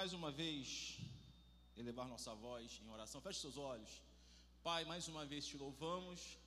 [0.00, 0.96] mais uma vez
[1.76, 3.20] elevar nossa voz em oração.
[3.20, 3.90] Feche seus olhos.
[4.62, 6.38] Pai, mais uma vez te louvamos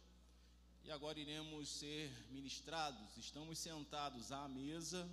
[0.84, 3.16] e agora iremos ser ministrados.
[3.16, 5.08] Estamos sentados à mesa,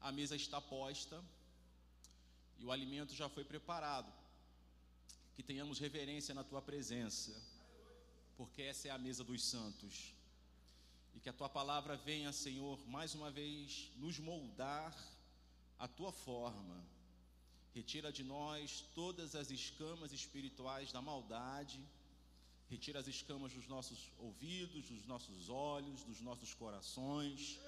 [0.00, 1.22] a mesa está posta
[2.58, 4.12] e o alimento já foi preparado.
[5.36, 7.40] Que tenhamos reverência na tua presença,
[8.36, 10.12] porque essa é a mesa dos santos.
[11.14, 14.92] E que a tua palavra venha, Senhor, mais uma vez nos moldar
[15.78, 16.93] a tua forma.
[17.74, 21.80] Retira de nós todas as escamas espirituais da maldade
[22.68, 27.58] Retira as escamas dos nossos ouvidos, dos nossos olhos, dos nossos corações.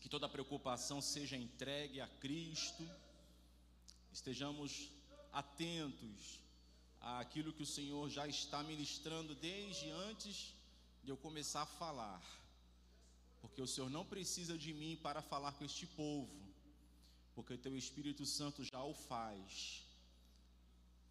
[0.00, 2.88] Que toda preocupação seja entregue a Cristo.
[4.12, 4.90] Estejamos
[5.32, 6.40] atentos
[7.00, 10.54] àquilo que o Senhor já está ministrando desde antes
[11.04, 12.22] de eu começar a falar.
[13.40, 16.32] Porque o Senhor não precisa de mim para falar com este povo,
[17.34, 19.82] porque o teu Espírito Santo já o faz.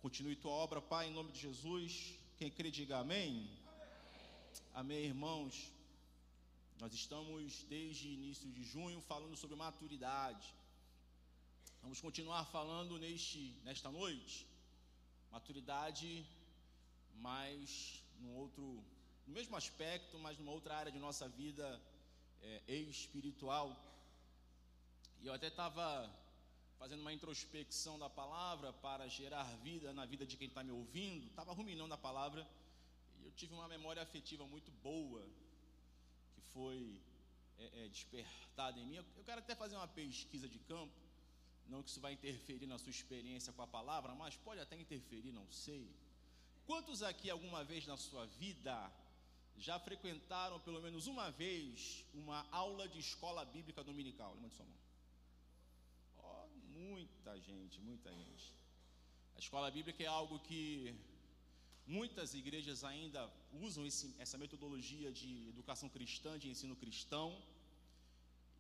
[0.02, 2.14] Continue tua obra, Pai, em nome de Jesus.
[2.38, 3.50] Quem crê, diga amém.
[3.68, 4.70] amém.
[4.73, 5.72] Amém, irmãos.
[6.80, 10.48] Nós estamos desde início de junho falando sobre maturidade.
[11.82, 14.48] Vamos continuar falando neste, nesta noite.
[15.32, 16.26] Maturidade,
[17.16, 18.84] mas num outro,
[19.28, 21.82] no mesmo aspecto, mas numa outra área de nossa vida
[22.42, 23.67] é, espiritual.
[25.22, 25.86] E eu até estava
[26.82, 31.28] fazendo uma introspecção da palavra para gerar vida na vida de quem está me ouvindo,
[31.28, 32.42] estava ruminando a palavra
[33.20, 35.23] e eu tive uma memória afetiva muito boa
[36.34, 37.00] que foi
[37.60, 38.96] é, é, despertada em mim.
[38.96, 41.00] Eu, eu quero até fazer uma pesquisa de campo,
[41.68, 45.32] não que isso vai interferir na sua experiência com a palavra, mas pode até interferir,
[45.32, 45.88] não sei.
[46.66, 48.92] Quantos aqui alguma vez na sua vida
[49.56, 54.36] já frequentaram pelo menos uma vez uma aula de escola bíblica dominical?
[54.38, 54.91] De sua mão.
[56.90, 58.46] Muita gente, muita gente.
[59.36, 60.95] A escola bíblica é algo que
[61.86, 63.22] muitas igrejas ainda
[63.67, 67.28] usam esse, essa metodologia de educação cristã, de ensino cristão.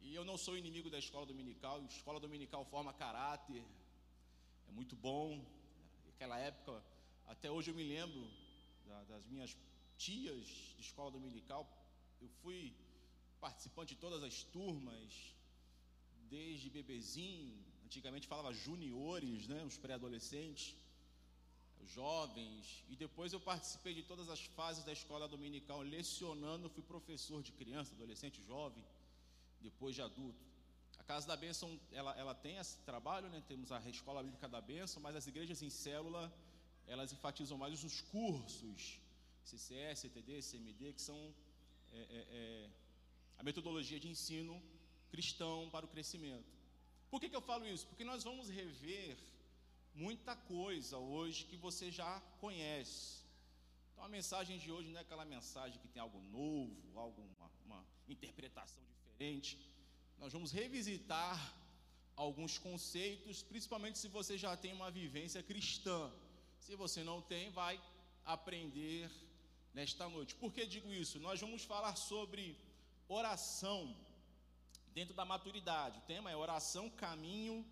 [0.01, 1.79] E eu não sou inimigo da escola dominical.
[1.79, 3.63] A escola dominical forma caráter,
[4.69, 5.43] é muito bom.
[6.05, 6.83] Naquela época,
[7.25, 8.23] até hoje eu me lembro
[8.85, 9.57] da, das minhas
[9.97, 10.45] tias
[10.75, 11.63] de escola dominical.
[12.21, 12.71] Eu fui
[13.39, 15.11] participante de todas as turmas,
[16.29, 20.77] desde bebezinho, antigamente falava juniores, né, os pré-adolescentes,
[21.95, 27.43] jovens, e depois eu participei de todas as fases da escola dominical, lecionando, fui professor
[27.43, 28.85] de criança, adolescente, jovem,
[29.59, 30.41] depois de adulto.
[30.99, 33.43] A Casa da Bênção, ela, ela tem esse trabalho, né?
[33.45, 36.33] temos a Escola Bíblica da Bênção, mas as igrejas em célula,
[36.87, 39.01] elas enfatizam mais os cursos,
[39.43, 41.19] CCS, CTD, CMD, que são
[41.91, 42.69] é, é, é,
[43.37, 44.63] a metodologia de ensino
[45.09, 46.60] cristão para o crescimento.
[47.11, 47.85] Por que, que eu falo isso?
[47.87, 49.17] Porque nós vamos rever
[49.93, 53.21] muita coisa hoje que você já conhece.
[53.91, 57.85] Então a mensagem de hoje não é aquela mensagem que tem algo novo, alguma uma
[58.07, 59.59] interpretação diferente.
[60.17, 61.37] Nós vamos revisitar
[62.15, 66.11] alguns conceitos, principalmente se você já tem uma vivência cristã.
[66.59, 67.81] Se você não tem, vai
[68.23, 69.09] aprender
[69.73, 70.35] nesta noite.
[70.35, 71.19] Por que digo isso?
[71.19, 72.57] Nós vamos falar sobre
[73.07, 73.95] oração
[74.93, 75.99] dentro da maturidade.
[75.99, 77.65] O tema é oração, caminho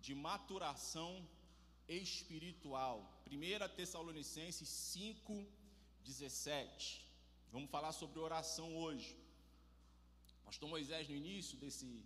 [0.00, 1.26] de maturação
[1.88, 2.96] espiritual.
[3.26, 5.46] 1 Tessalonicenses 5,
[6.04, 7.04] 17.
[7.50, 9.16] Vamos falar sobre oração hoje.
[10.44, 12.04] pastor Moisés, no início desse,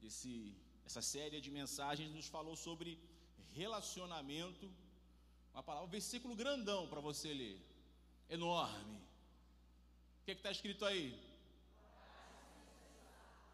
[0.00, 2.98] desse, dessa série de mensagens, nos falou sobre
[3.54, 4.70] relacionamento.
[5.52, 7.58] Uma palavra, um versículo grandão para você ler,
[8.28, 8.98] enorme.
[10.20, 11.25] O que é está escrito aí?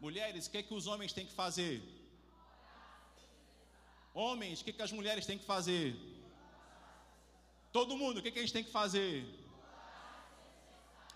[0.05, 1.75] Mulheres, o que, é que os homens têm que fazer?
[4.13, 5.85] Homens, o que, é que as mulheres têm que fazer?
[7.71, 9.13] Todo mundo, o que, é que a gente tem que fazer?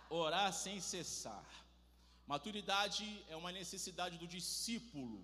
[0.10, 1.46] Orar sem cessar.
[2.26, 5.20] Maturidade é uma necessidade do discípulo.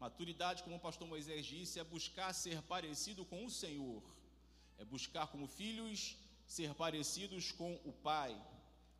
[0.00, 4.02] Maturidade, como o pastor Moisés disse, é buscar ser parecido com o Senhor.
[4.76, 6.16] É buscar como filhos
[6.48, 8.34] ser parecidos com o Pai.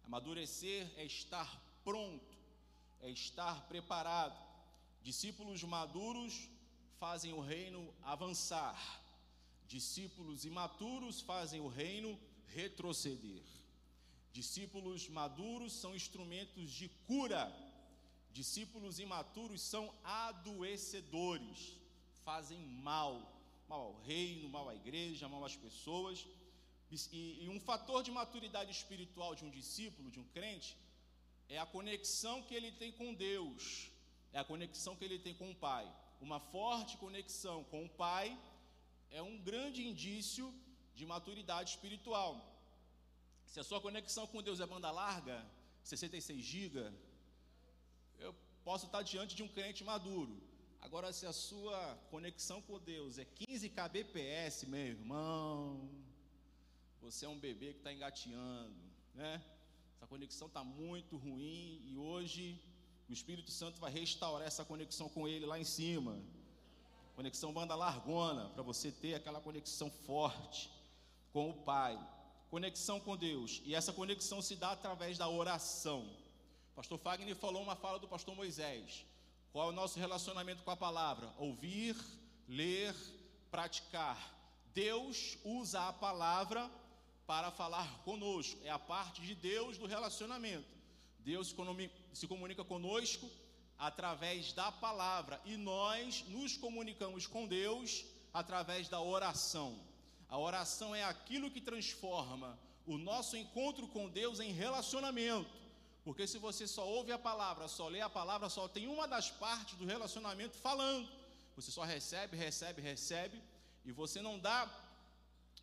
[0.04, 1.50] Amadurecer é estar
[1.82, 2.41] pronto
[3.02, 4.40] é estar preparado.
[5.02, 6.48] Discípulos maduros
[6.98, 8.80] fazem o reino avançar,
[9.66, 13.42] discípulos imaturos fazem o reino retroceder.
[14.32, 17.52] Discípulos maduros são instrumentos de cura,
[18.32, 21.76] discípulos imaturos são adoecedores,
[22.24, 23.14] fazem mal,
[23.68, 26.24] mal ao reino, mal à igreja, mal às pessoas.
[26.90, 30.76] E, e um fator de maturidade espiritual de um discípulo, de um crente,
[31.54, 33.90] é a conexão que ele tem com Deus.
[34.32, 35.86] é a conexão que ele tem com o Pai.
[36.26, 38.26] Uma forte conexão com o Pai
[39.10, 40.46] é um grande indício
[40.94, 42.32] de maturidade espiritual.
[43.44, 45.36] Se a sua conexão com Deus é banda larga,
[45.82, 46.90] 66 GB,
[48.18, 48.34] eu
[48.64, 50.34] posso estar diante de um crente maduro.
[50.80, 51.78] Agora, se a sua
[52.10, 55.90] conexão com Deus é 15 kbps, meu irmão,
[57.02, 58.82] você é um bebê que está engateando,
[59.14, 59.44] né?
[60.02, 62.60] Essa conexão está muito ruim e hoje
[63.08, 66.18] o Espírito Santo vai restaurar essa conexão com Ele lá em cima.
[67.14, 70.68] Conexão banda largona, para você ter aquela conexão forte
[71.32, 71.96] com o Pai.
[72.50, 73.62] Conexão com Deus.
[73.64, 76.00] E essa conexão se dá através da oração.
[76.72, 79.06] O pastor Fagner falou uma fala do pastor Moisés.
[79.52, 81.32] Qual é o nosso relacionamento com a palavra?
[81.38, 81.94] Ouvir,
[82.48, 82.92] ler,
[83.52, 84.18] praticar.
[84.74, 86.68] Deus usa a palavra
[87.32, 88.60] para falar conosco.
[88.62, 90.68] É a parte de Deus do relacionamento.
[91.20, 91.54] Deus
[92.12, 93.26] se comunica conosco
[93.78, 99.80] através da palavra e nós nos comunicamos com Deus através da oração.
[100.28, 105.50] A oração é aquilo que transforma o nosso encontro com Deus em relacionamento.
[106.04, 109.30] Porque se você só ouve a palavra, só lê a palavra, só tem uma das
[109.30, 111.08] partes do relacionamento falando.
[111.56, 113.42] Você só recebe, recebe, recebe
[113.86, 114.70] e você não dá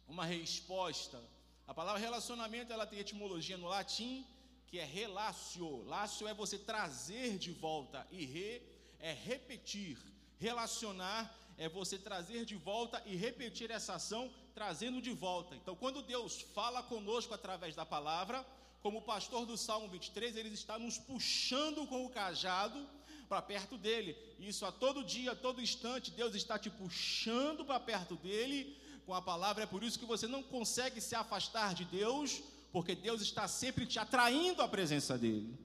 [0.08, 1.22] uma resposta.
[1.70, 4.26] A palavra relacionamento, ela tem etimologia no latim
[4.66, 5.84] que é relatio.
[5.86, 8.60] Lácio é você trazer de volta e re
[9.00, 9.96] é repetir.
[10.40, 15.56] Relacionar é você trazer de volta e repetir essa ação trazendo de volta.
[15.56, 18.44] Então, quando Deus fala conosco através da palavra,
[18.82, 22.84] como o pastor do Salmo 23, ele está nos puxando com o cajado
[23.28, 24.18] para perto dele.
[24.40, 28.76] Isso a todo dia, a todo instante, Deus está te puxando para perto dele
[29.10, 29.64] com a palavra.
[29.64, 33.88] É por isso que você não consegue se afastar de Deus porque Deus está sempre
[33.88, 35.58] te atraindo à presença dEle,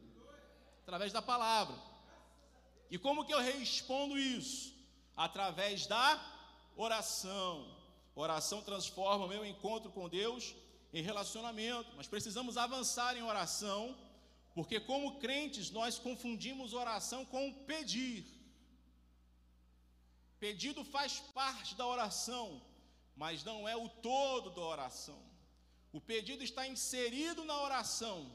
[0.83, 1.77] através da palavra.
[2.91, 4.73] E como que eu respondo isso?
[5.15, 6.09] Através da
[6.75, 7.53] oração.
[8.17, 10.55] Oração transforma o meu encontro com Deus
[10.95, 13.95] em relacionamento, mas precisamos avançar em oração,
[14.55, 18.25] porque como crentes nós confundimos oração com pedir.
[20.41, 22.63] Pedido faz parte da oração,
[23.17, 25.19] mas não é o todo da oração.
[25.93, 28.31] O pedido está inserido na oração,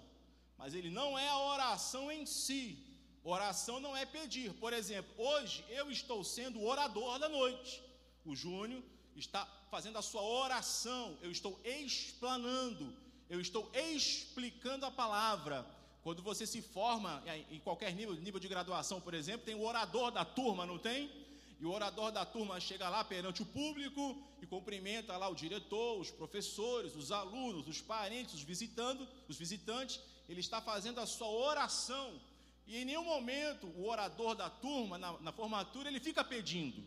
[0.57, 2.85] mas ele não é a oração em si.
[3.23, 4.53] Oração não é pedir.
[4.53, 7.83] Por exemplo, hoje eu estou sendo orador da noite.
[8.25, 8.81] O Júnior
[9.15, 11.17] está fazendo a sua oração.
[11.21, 12.95] Eu estou explanando.
[13.29, 15.65] Eu estou explicando a palavra.
[16.01, 17.21] Quando você se forma
[17.51, 21.11] em qualquer nível, nível de graduação, por exemplo, tem o orador da turma, não tem?
[21.59, 25.99] E o orador da turma chega lá perante o público e cumprimenta lá o diretor,
[25.99, 29.99] os professores, os alunos, os parentes, os visitando, os visitantes.
[30.29, 32.19] Ele está fazendo a sua oração.
[32.65, 36.81] E em nenhum momento o orador da turma, na, na formatura, ele fica pedindo.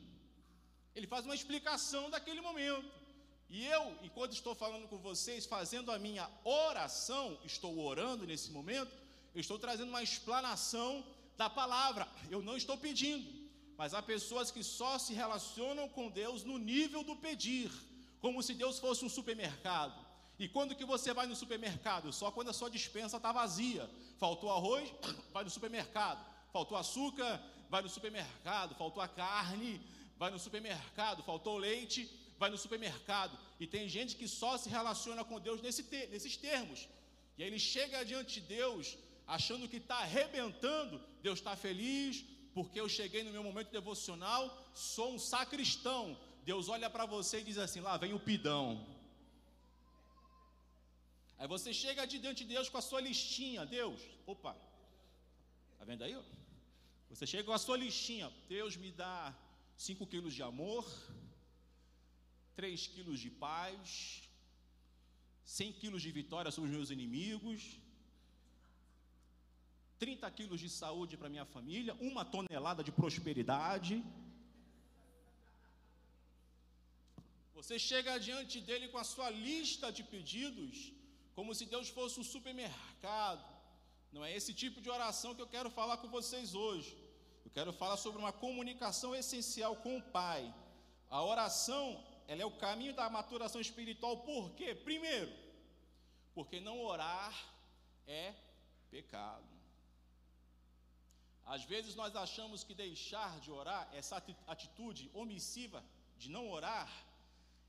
[0.94, 2.90] Ele faz uma explicação daquele momento.
[3.50, 8.90] E eu, enquanto estou falando com vocês, fazendo a minha oração, estou orando nesse momento,
[9.34, 11.04] eu estou trazendo uma explanação
[11.36, 12.08] da palavra.
[12.30, 13.41] Eu não estou pedindo.
[13.82, 17.68] Mas há pessoas que só se relacionam com Deus no nível do pedir,
[18.20, 19.98] como se Deus fosse um supermercado.
[20.38, 22.12] E quando que você vai no supermercado?
[22.12, 23.90] Só quando a sua dispensa está vazia.
[24.20, 24.88] Faltou arroz,
[25.34, 26.24] vai no supermercado.
[26.52, 28.76] Faltou açúcar, vai no supermercado.
[28.76, 29.80] Faltou a carne,
[30.16, 31.24] vai no supermercado.
[31.24, 32.08] Faltou leite,
[32.38, 33.36] vai no supermercado.
[33.58, 36.88] E tem gente que só se relaciona com Deus nesse te nesses termos.
[37.36, 38.96] E aí ele chega diante de Deus,
[39.26, 41.02] achando que está arrebentando.
[41.20, 42.24] Deus está feliz,
[42.54, 44.42] porque eu cheguei no meu momento devocional,
[44.74, 46.18] sou um sacristão.
[46.44, 48.86] Deus olha para você e diz assim: lá vem o pidão.
[51.38, 54.54] Aí você chega diante de Deus com a sua listinha, Deus, opa,
[55.78, 56.16] tá vendo aí?
[57.10, 59.34] Você chega com a sua listinha, Deus me dá
[59.76, 60.84] 5 quilos de amor,
[62.54, 64.22] 3 quilos de paz,
[65.44, 67.76] 100 quilos de vitória sobre os meus inimigos,
[70.02, 73.94] 30 quilos de saúde para minha família, uma tonelada de prosperidade.
[77.58, 80.74] Você chega diante dele com a sua lista de pedidos,
[81.36, 83.46] como se Deus fosse um supermercado.
[84.14, 86.90] Não é esse tipo de oração que eu quero falar com vocês hoje.
[87.46, 90.42] Eu quero falar sobre uma comunicação essencial com o Pai.
[91.18, 91.86] A oração,
[92.26, 94.16] ela é o caminho da maturação espiritual.
[94.32, 94.74] Por quê?
[94.74, 95.32] Primeiro,
[96.34, 97.32] porque não orar
[98.08, 98.34] é
[98.90, 99.51] pecado.
[101.46, 105.82] Às vezes nós achamos que deixar de orar, essa atitude omissiva
[106.18, 106.90] de não orar,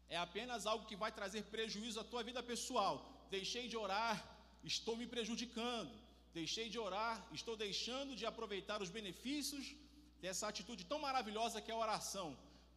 [0.09, 3.25] é apenas algo que vai trazer prejuízo à tua vida pessoal.
[3.29, 4.23] Deixei de orar,
[4.63, 5.91] estou me prejudicando.
[6.33, 9.75] Deixei de orar, estou deixando de aproveitar os benefícios
[10.23, 12.27] tem essa atitude tão maravilhosa que é a oração,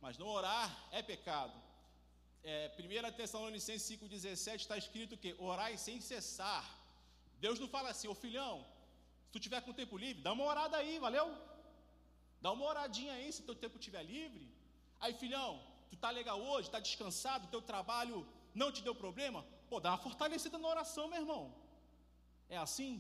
[0.00, 1.57] mas não orar é pecado.
[2.43, 6.65] É, 1 Tessalonicenses 5,17 está escrito que orai sem cessar.
[7.38, 8.67] Deus não fala assim, ô filhão,
[9.37, 11.26] tu tiver com tempo livre, dá uma orada aí, valeu?
[12.40, 14.47] Dá uma oradinha aí se teu tempo estiver livre.
[15.02, 15.50] Aí, filhão,
[15.90, 18.19] tu tá legal hoje, tá descansado, teu trabalho
[18.55, 19.45] não te deu problema?
[19.69, 21.43] Pô, dá uma fortalecida na oração, meu irmão.
[22.49, 22.93] É assim?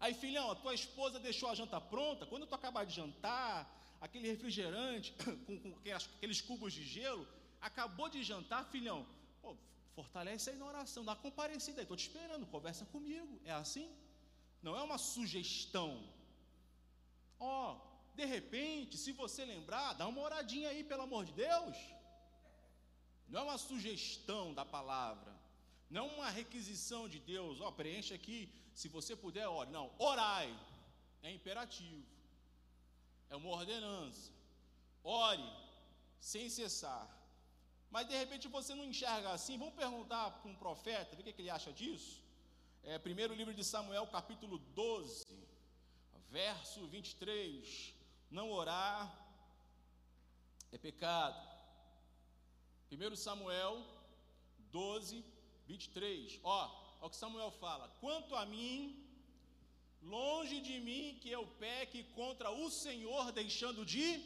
[0.00, 2.26] Aí, filhão, a tua esposa deixou a janta pronta.
[2.26, 3.54] Quando tu acabar de jantar,
[4.00, 5.12] aquele refrigerante
[5.46, 5.74] com, com
[6.16, 7.26] aqueles cubos de gelo,
[7.60, 9.06] acabou de jantar, filhão.
[9.42, 9.56] Pô,
[9.94, 11.84] fortalece aí na oração, dá uma comparecida aí.
[11.84, 13.40] Estou te esperando, conversa comigo.
[13.44, 13.90] É assim?
[14.66, 15.90] Não é uma sugestão.
[17.38, 17.72] Ó, oh,
[18.18, 21.76] de repente, se você lembrar, dá uma oradinha aí, pelo amor de Deus.
[23.28, 25.32] Não é uma sugestão da palavra,
[25.90, 28.38] não é uma requisição de Deus, ó, preenche aqui,
[28.80, 29.70] se você puder, ore.
[29.70, 30.48] Não, orai,
[31.22, 32.06] é imperativo,
[33.28, 34.32] é uma ordenança.
[35.02, 35.46] Ore
[36.18, 37.06] sem cessar.
[37.90, 41.34] Mas de repente você não enxerga assim, vamos perguntar para um profeta, ver o que,
[41.34, 42.23] que ele acha disso.
[42.86, 45.24] É, primeiro livro de Samuel, capítulo 12,
[46.28, 47.94] verso 23.
[48.30, 49.10] Não orar
[50.70, 51.40] é pecado.
[52.92, 53.82] 1 Samuel
[54.70, 55.24] 12,
[55.66, 56.38] 23.
[56.42, 59.02] Ó, ó o que Samuel fala: Quanto a mim,
[60.02, 64.22] longe de mim que eu peque contra o Senhor, deixando de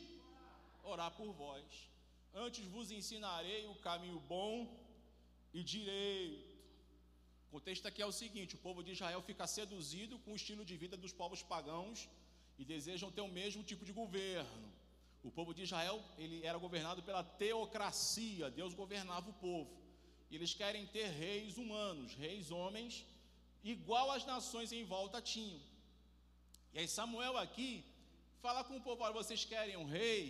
[0.82, 1.64] orar por vós.
[2.34, 4.52] Antes vos ensinarei o caminho bom
[5.54, 6.47] e direito.
[7.48, 10.64] O contexto aqui é o seguinte: o povo de Israel fica seduzido com o estilo
[10.70, 12.08] de vida dos povos pagãos
[12.58, 14.68] e desejam ter o mesmo tipo de governo.
[15.24, 19.74] O povo de Israel, ele era governado pela teocracia, Deus governava o povo.
[20.30, 23.04] Eles querem ter reis humanos, reis homens,
[23.64, 25.60] igual as nações em volta tinham.
[26.74, 27.82] E aí Samuel aqui
[28.42, 30.22] fala com o povo: olha, vocês querem um rei?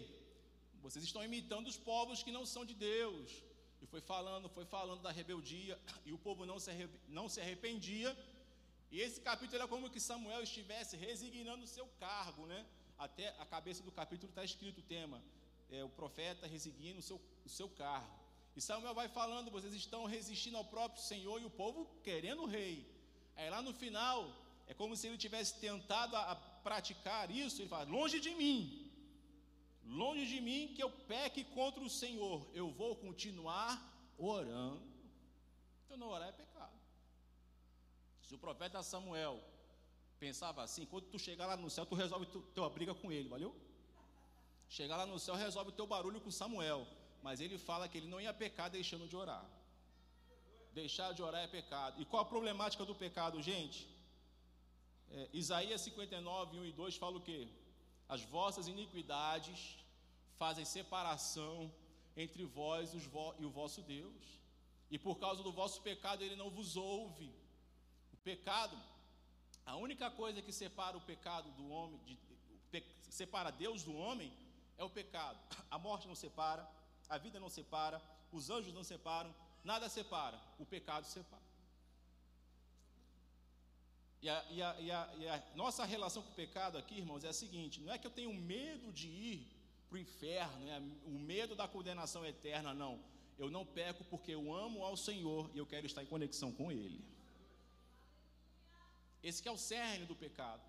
[0.80, 3.47] Vocês estão imitando os povos que não são de Deus.
[3.80, 6.70] E foi falando, foi falando da rebeldia, e o povo não se,
[7.08, 8.16] não se arrependia.
[8.90, 12.66] E esse capítulo é como que Samuel estivesse resignando o seu cargo, né?
[12.98, 15.22] Até a cabeça do capítulo está escrito o tema:
[15.70, 18.18] é, o profeta resignando o seu, o seu cargo.
[18.56, 22.46] E Samuel vai falando: vocês estão resistindo ao próprio Senhor e o povo querendo o
[22.46, 22.84] rei.
[23.36, 24.34] Aí lá no final,
[24.66, 27.62] é como se ele tivesse tentado a, a praticar isso.
[27.62, 28.77] Ele fala: longe de mim,
[29.88, 32.46] longe de mim que eu peque contra o Senhor.
[32.52, 33.70] Eu vou continuar
[34.16, 34.82] orando.
[35.84, 36.78] Então não orar é pecado.
[38.22, 39.42] Se o profeta Samuel
[40.18, 43.28] pensava assim, quando tu chegar lá no céu, tu resolve tu, tua briga com ele,
[43.28, 43.54] valeu?
[44.68, 46.86] Chegar lá no céu, resolve o teu barulho com Samuel.
[47.22, 49.44] Mas ele fala que ele não ia pecar deixando de orar.
[50.74, 52.00] Deixar de orar é pecado.
[52.00, 53.88] E qual a problemática do pecado, gente?
[55.10, 57.48] É, Isaías 59, 1 e 2 fala o quê?
[58.08, 59.78] As vossas iniquidades
[60.38, 61.72] fazem separação
[62.16, 64.38] entre vós e o vosso Deus.
[64.90, 67.32] E por causa do vosso pecado ele não vos ouve.
[68.24, 68.76] Pecado,
[69.64, 72.00] a única coisa que separa o pecado do homem,
[72.72, 74.32] de, separa Deus do homem,
[74.76, 75.38] é o pecado.
[75.70, 76.68] A morte não separa,
[77.08, 79.34] a vida não separa, os anjos não separam,
[79.64, 81.47] nada separa, o pecado separa.
[84.20, 87.24] E a, e, a, e, a, e a, nossa relação com o pecado aqui, irmãos,
[87.24, 89.46] é a seguinte: não é que eu tenho medo de ir
[89.88, 93.00] para o inferno, é o medo da condenação eterna, não.
[93.38, 96.72] Eu não peco porque eu amo ao Senhor e eu quero estar em conexão com
[96.72, 97.00] Ele.
[99.22, 100.62] Esse é o cerne do pecado.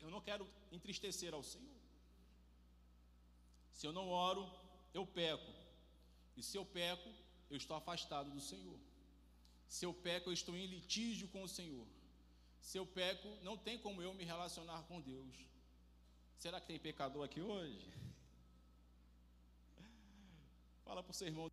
[0.00, 1.80] Eu não quero entristecer ao Senhor.
[3.72, 4.50] Se eu não oro,
[4.92, 5.52] eu peco.
[6.36, 7.08] E se eu peco,
[7.50, 8.78] eu estou afastado do Senhor.
[9.68, 11.86] Se eu peco, eu estou em litígio com o Senhor.
[12.60, 15.34] Se eu peco, não tem como eu me relacionar com Deus.
[16.38, 17.92] Será que tem pecador aqui hoje?
[20.84, 21.50] Fala para o seu irmão.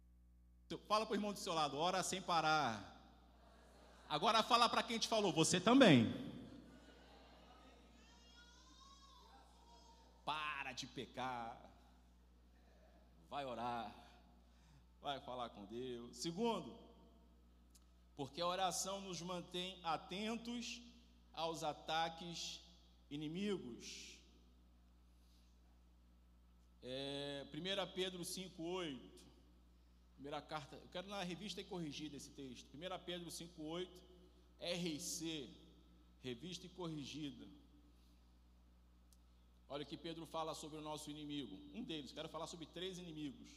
[0.87, 2.95] Fala para o irmão do seu lado, ora sem parar.
[4.09, 6.13] Agora fala para quem te falou, você também.
[10.23, 11.57] Para de pecar.
[13.29, 13.93] Vai orar.
[15.01, 16.15] Vai falar com Deus.
[16.17, 16.77] Segundo,
[18.15, 20.81] porque a oração nos mantém atentos
[21.43, 22.39] aos ataques
[23.09, 23.85] inimigos.
[26.83, 29.17] É, 1 Pedro 5,8
[30.17, 32.67] Primeira carta, eu quero na revista e corrigida esse texto.
[32.75, 33.87] 1 Pedro 5,8,
[34.59, 35.47] RC,
[36.23, 37.45] revista e corrigida.
[39.69, 41.55] Olha que Pedro fala sobre o nosso inimigo.
[41.71, 43.47] Um deles, quero falar sobre três inimigos.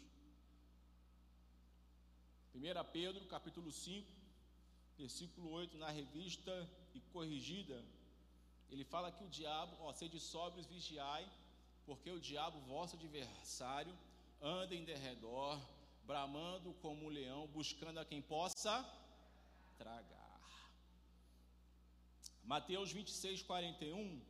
[2.54, 2.60] 1
[2.92, 4.06] Pedro, capítulo 5,
[5.04, 6.52] versículo 8, na revista
[6.96, 7.76] e corrigida,
[8.70, 11.24] ele fala que o diabo, ó, sede sóbrios, vigiai,
[11.86, 13.94] porque o diabo, vosso adversário,
[14.40, 15.58] anda em derredor,
[16.10, 18.74] bramando como um leão, buscando a quem possa
[19.78, 20.20] tragar.
[22.44, 24.20] Mateus 26, 41.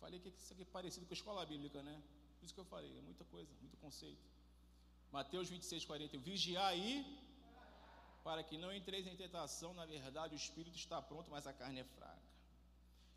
[0.00, 1.96] Falei que isso aqui é parecido com a escola bíblica, né?
[2.38, 4.24] Por isso que eu falei, é muita coisa, muito conceito.
[5.10, 6.20] Mateus 26, 41.
[6.20, 6.94] Vigiar aí,
[8.28, 11.80] para que não entreis em tentação, na verdade o espírito está pronto, mas a carne
[11.80, 12.28] é fraca.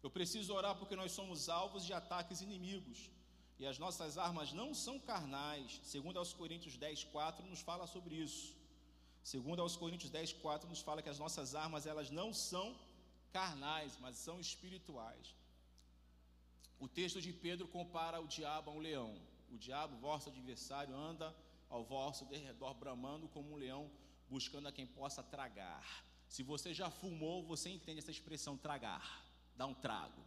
[0.02, 3.00] Eu preciso orar porque nós somos alvos de ataques inimigos.
[3.60, 5.82] E as nossas armas não são carnais.
[5.84, 8.56] Segundo aos Coríntios 10, 4 nos fala sobre isso.
[9.22, 12.74] Segundo aos Coríntios 10, 4 nos fala que as nossas armas elas não são
[13.34, 15.36] carnais, mas são espirituais.
[16.80, 19.14] O texto de Pedro compara o diabo a um leão.
[19.52, 21.36] O diabo, vosso adversário, anda
[21.70, 23.92] ao vosso derredor bramando como um leão,
[24.34, 25.86] buscando a quem possa tragar.
[26.36, 29.06] Se você já fumou, você entende essa expressão tragar,
[29.58, 30.24] dar um trago.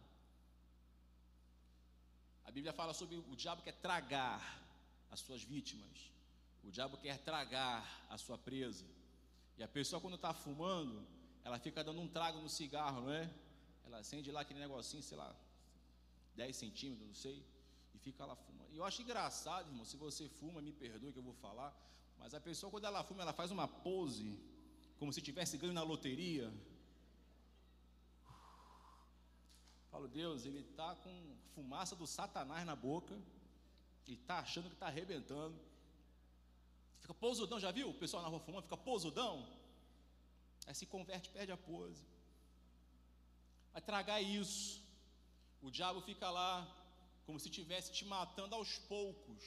[2.45, 4.39] A Bíblia fala sobre o diabo quer tragar
[5.09, 5.97] as suas vítimas.
[6.63, 8.85] O diabo quer tragar a sua presa.
[9.57, 11.05] E a pessoa, quando está fumando,
[11.43, 13.25] ela fica dando um trago no cigarro, não é?
[13.85, 15.35] Ela acende lá aquele negocinho, sei lá,
[16.35, 17.43] 10 centímetros, não sei,
[17.93, 18.71] e fica lá fumando.
[18.73, 21.73] E eu acho engraçado, irmão, se você fuma, me perdoe que eu vou falar,
[22.19, 24.39] mas a pessoa, quando ela fuma, ela faz uma pose,
[24.97, 26.51] como se tivesse ganho na loteria.
[29.91, 33.15] Falo, Deus, ele está com fumaça do Satanás na boca,
[34.07, 35.55] e está achando que está arrebentando.
[36.99, 37.89] Fica pousudão, já viu?
[37.89, 39.47] O pessoal na rua fumando, fica pousudão.
[40.65, 42.03] Aí se converte, perde a pose.
[43.71, 44.81] Vai tragar isso.
[45.61, 46.67] O diabo fica lá
[47.25, 49.43] como se estivesse te matando aos poucos,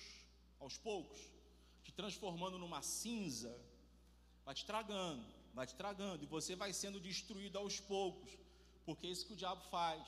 [0.59, 1.19] aos poucos,
[1.89, 3.51] te transformando numa cinza,
[4.45, 8.31] vai te tragando, vai te tragando, e você vai sendo destruído aos poucos,
[8.85, 10.07] porque é isso que o diabo faz.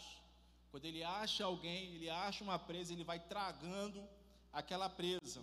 [0.71, 4.07] Quando ele acha alguém, ele acha uma presa, ele vai tragando
[4.53, 5.41] aquela presa.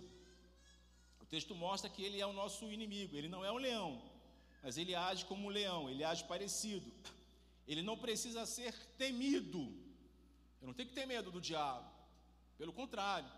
[1.20, 4.00] O texto mostra que ele é o nosso inimigo, ele não é um leão,
[4.62, 6.88] mas ele age como um leão, ele age parecido.
[7.66, 9.62] Ele não precisa ser temido,
[10.60, 11.90] eu não tenho que ter medo do diabo.
[12.56, 13.30] Pelo contrário,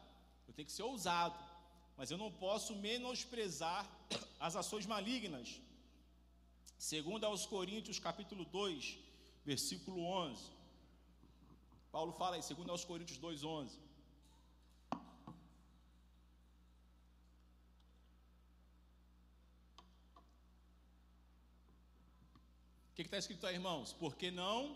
[0.47, 1.50] eu tenho que ser ousado.
[2.01, 3.81] Mas eu não posso menosprezar
[4.47, 5.49] as ações malignas.
[6.79, 8.99] Segundo aos Coríntios, capítulo 2,
[9.45, 10.43] versículo 11.
[11.93, 13.79] Paulo fala aí, segundo aos Coríntios 2, 11.
[22.89, 23.93] O que está escrito aí, irmãos?
[23.93, 24.75] Porque não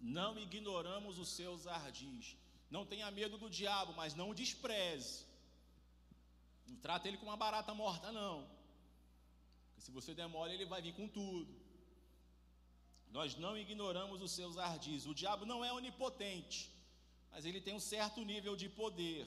[0.00, 2.41] Não ignoramos os seus ardis.
[2.74, 5.16] Não tenha medo do diabo, mas não o despreze.
[6.68, 8.36] Não trata ele como uma barata morta, não.
[9.66, 11.52] Porque se você demora, ele vai vir com tudo.
[13.16, 15.06] Nós não ignoramos os seus ardis.
[15.12, 16.60] O diabo não é onipotente,
[17.30, 19.26] mas ele tem um certo nível de poder.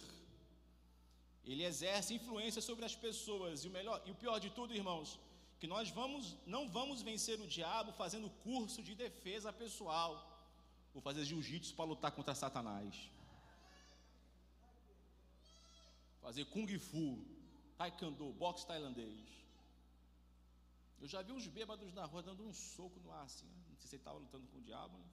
[1.51, 3.63] Ele exerce influência sobre as pessoas.
[3.63, 5.19] E o melhor, e o pior de tudo, irmãos,
[5.59, 10.13] que nós vamos, não vamos vencer o diabo fazendo curso de defesa pessoal.
[10.95, 12.95] Vou fazer jiu-jitsu para lutar contra Satanás.
[16.25, 17.23] Fazer kung fu,
[17.77, 19.27] taekwondo, boxe tailandês.
[20.99, 23.51] Eu já vi uns bêbados na rua dando um soco no ar assim.
[23.69, 24.97] Não sei se ele estava lutando com o diabo.
[24.97, 25.05] Né?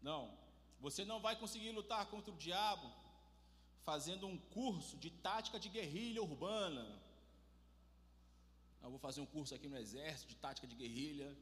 [0.00, 0.34] Não,
[0.80, 2.90] você não vai conseguir lutar contra o diabo
[3.84, 6.86] fazendo um curso de tática de guerrilha urbana.
[8.82, 11.36] Eu vou fazer um curso aqui no exército de tática de guerrilha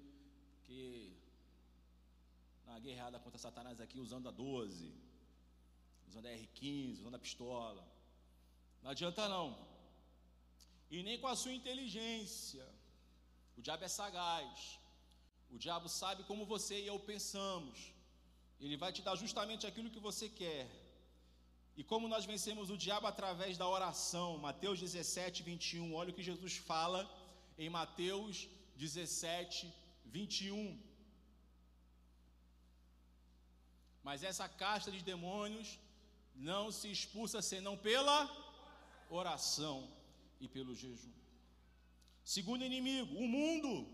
[0.64, 1.16] que
[2.66, 4.92] na guerreada contra Satanás aqui usando a 12,
[6.08, 7.82] usando a R15, usando a pistola.
[8.82, 9.46] Não adianta não.
[10.90, 12.66] E nem com a sua inteligência.
[13.56, 14.78] O diabo é sagaz.
[15.54, 17.78] O diabo sabe como você e eu pensamos.
[18.60, 20.66] Ele vai te dar justamente aquilo que você quer.
[21.80, 24.38] E como nós vencemos o diabo através da oração.
[24.38, 25.94] Mateus 17, 21.
[25.94, 27.00] Olha o que Jesus fala
[27.56, 29.88] em Mateus 17, 21.
[30.10, 30.80] 21.
[34.02, 35.68] Mas essa casta de demônios
[36.38, 38.18] não se expulsa senão pela
[39.10, 39.90] oração
[40.40, 41.12] e pelo jejum.
[42.24, 43.88] Segundo inimigo, o mundo.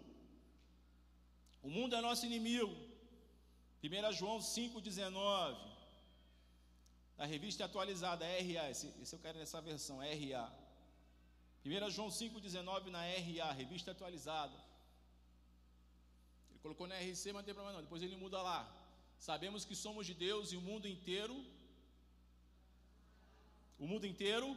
[1.62, 2.74] O mundo é nosso inimigo.
[3.82, 5.74] 1 João 5,19.
[7.16, 8.70] Na revista atualizada, RA.
[8.70, 10.52] Esse, esse eu quero nessa versão, RA.
[11.64, 14.54] 1 João 5,19 na RA, revista atualizada.
[16.64, 17.82] Colocou na RC, mas não tem problema não.
[17.82, 18.60] Depois ele muda lá.
[19.18, 21.34] Sabemos que somos de Deus e o mundo inteiro.
[23.78, 24.56] O mundo inteiro.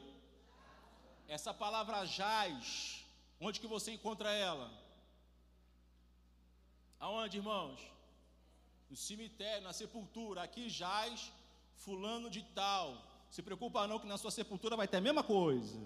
[1.28, 3.04] Essa palavra jaz,
[3.40, 4.72] onde que você encontra ela?
[7.00, 7.80] Aonde, irmãos?
[8.90, 10.44] No cemitério, na sepultura.
[10.44, 11.32] Aqui jaz
[11.76, 13.04] fulano de tal.
[13.30, 15.80] Se preocupa não que na sua sepultura vai ter a mesma coisa.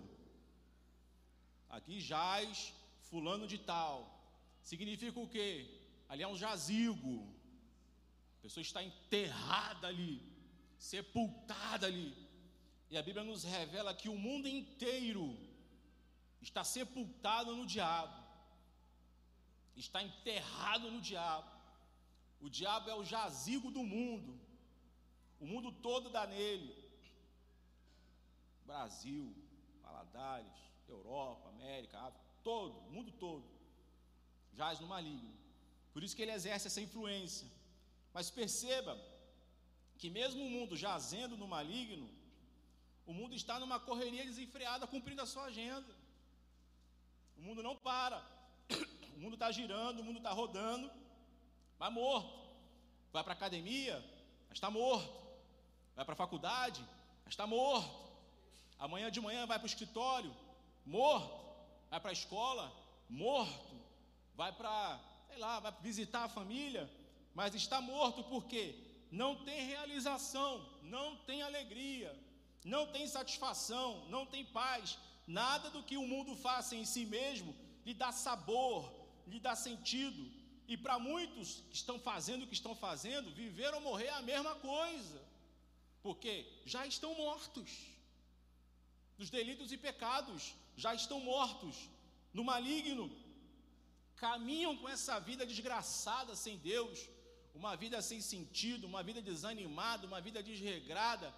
[1.70, 2.74] Aqui jaz
[3.10, 3.98] fulano de tal.
[4.62, 5.68] Significa o quê?
[6.08, 7.28] Ali é um jazigo.
[8.40, 10.22] A pessoa está enterrada ali,
[10.78, 12.16] sepultada ali.
[12.92, 15.26] E a Bíblia nos revela que o mundo inteiro
[16.42, 18.22] está sepultado no diabo,
[19.78, 21.50] está enterrado no diabo.
[22.42, 24.38] O diabo é o jazigo do mundo,
[25.40, 26.76] o mundo todo dá nele.
[28.66, 29.34] Brasil,
[29.82, 30.58] Valadares,
[30.90, 33.48] Europa, América, África, todo, o mundo todo,
[34.54, 35.34] jaz no maligno.
[35.94, 37.48] Por isso que ele exerce essa influência.
[38.14, 39.00] Mas perceba
[39.98, 42.10] que mesmo o mundo jazendo no maligno,
[43.06, 45.94] o mundo está numa correria desenfreada cumprindo a sua agenda.
[47.38, 48.22] O mundo não para.
[49.14, 50.90] O mundo está girando, o mundo está rodando,
[51.78, 52.34] mas morto.
[53.14, 54.04] Vai para a academia,
[54.50, 55.14] mas está morto.
[55.96, 56.84] Vai para a faculdade,
[57.24, 58.12] mas está morto.
[58.80, 60.36] Amanhã de manhã vai para o escritório,
[60.84, 61.40] morto.
[61.92, 62.74] Vai para a escola,
[63.08, 63.76] morto.
[64.34, 66.90] Vai para, sei lá, vai visitar a família,
[67.36, 68.74] mas está morto porque
[69.12, 72.18] não tem realização, não tem alegria,
[72.64, 74.98] não tem satisfação, não tem paz,
[75.28, 78.92] Nada do que o mundo faça em si mesmo lhe dá sabor,
[79.28, 80.22] lhe dá sentido.
[80.68, 84.22] E para muitos que estão fazendo o que estão fazendo, viver ou morrer é a
[84.22, 85.22] mesma coisa.
[86.02, 86.34] Porque
[86.66, 87.72] já estão mortos.
[89.18, 91.76] Dos delitos e pecados, já estão mortos.
[92.34, 93.06] No maligno,
[94.16, 97.10] caminham com essa vida desgraçada sem Deus,
[97.54, 101.34] uma vida sem sentido, uma vida desanimada, uma vida desregrada.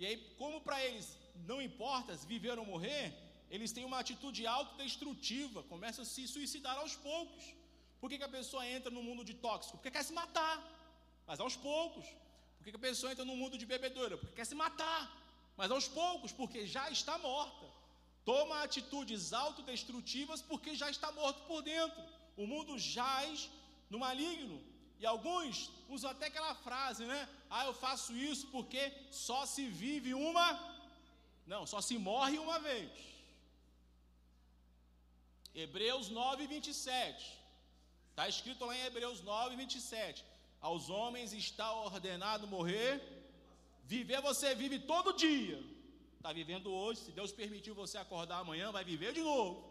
[0.00, 1.06] E aí, como para eles
[1.50, 3.06] não importa se viver ou morrer,
[3.54, 7.44] eles têm uma atitude autodestrutiva, começam a se suicidar aos poucos.
[8.00, 9.76] Por que, que a pessoa entra no mundo de tóxico?
[9.76, 10.56] Porque quer se matar,
[11.26, 12.06] mas aos poucos.
[12.56, 14.16] Por que, que a pessoa entra no mundo de bebedoura?
[14.16, 15.02] Porque quer se matar,
[15.54, 17.66] mas aos poucos, porque já está morta.
[18.24, 22.02] Toma atitudes autodestrutivas porque já está morto por dentro.
[22.38, 23.50] O mundo jaz
[23.90, 24.62] no maligno.
[25.00, 27.20] E alguns usam até aquela frase, né?
[27.48, 30.48] Ah, eu faço isso porque só se vive uma.
[31.46, 32.90] Não, só se morre uma vez.
[35.54, 37.38] Hebreus 9, 27.
[38.10, 40.22] Está escrito lá em Hebreus 9, 27.
[40.60, 42.92] Aos homens está ordenado morrer.
[43.84, 45.58] Viver você vive todo dia.
[46.18, 47.00] Está vivendo hoje.
[47.00, 49.69] Se Deus permitiu você acordar amanhã, vai viver de novo.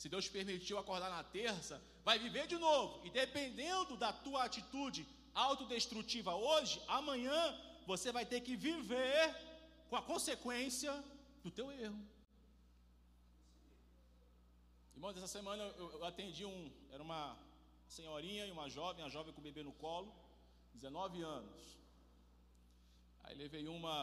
[0.00, 3.04] Se Deus permitiu acordar na terça, vai viver de novo.
[3.06, 7.38] E dependendo da tua atitude autodestrutiva hoje, amanhã
[7.90, 9.24] você vai ter que viver
[9.88, 10.92] com a consequência
[11.42, 12.00] do teu erro.
[14.94, 17.36] Irmãos, essa semana eu, eu atendi um, era uma
[17.88, 20.14] senhorinha e uma jovem, a jovem com o bebê no colo,
[20.74, 21.60] 19 anos.
[23.24, 23.96] Aí levei uma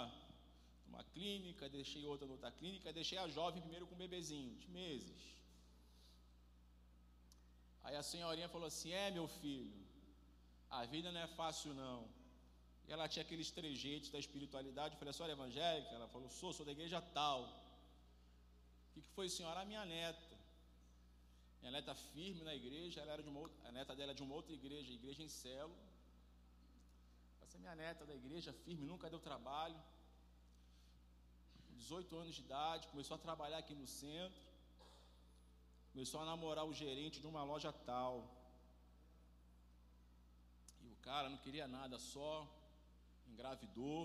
[0.90, 5.36] uma clínica, deixei outra noutra clínica, deixei a jovem primeiro com um bebezinho, de meses.
[7.86, 9.74] Aí a senhorinha falou assim: É, meu filho,
[10.78, 12.00] a vida não é fácil não.
[12.88, 14.94] E ela tinha aqueles trejeitos da espiritualidade.
[14.94, 15.92] Eu falei: A senhora é evangélica?
[15.98, 17.42] Ela falou: Sou, sou da igreja tal.
[18.88, 19.62] O que, que foi, senhora?
[19.62, 20.36] A minha neta.
[21.60, 24.24] Minha neta firme na igreja, ela era de uma outra, a neta dela é de
[24.26, 25.84] uma outra igreja, igreja em célula.
[27.44, 29.80] Essa é minha neta da igreja, firme, nunca deu trabalho.
[31.78, 34.44] 18 anos de idade, começou a trabalhar aqui no centro.
[35.96, 38.14] Começou a namorar o gerente de uma loja tal.
[40.86, 42.32] E o cara não queria nada, só
[43.32, 44.02] engravidou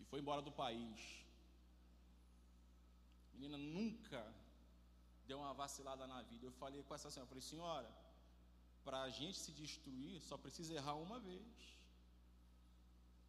[0.00, 0.98] e foi embora do país.
[3.34, 4.20] Menina nunca
[5.28, 6.44] deu uma vacilada na vida.
[6.44, 7.90] Eu falei com essa senhora, falei, senhora,
[8.84, 11.54] para a gente se destruir, só precisa errar uma vez.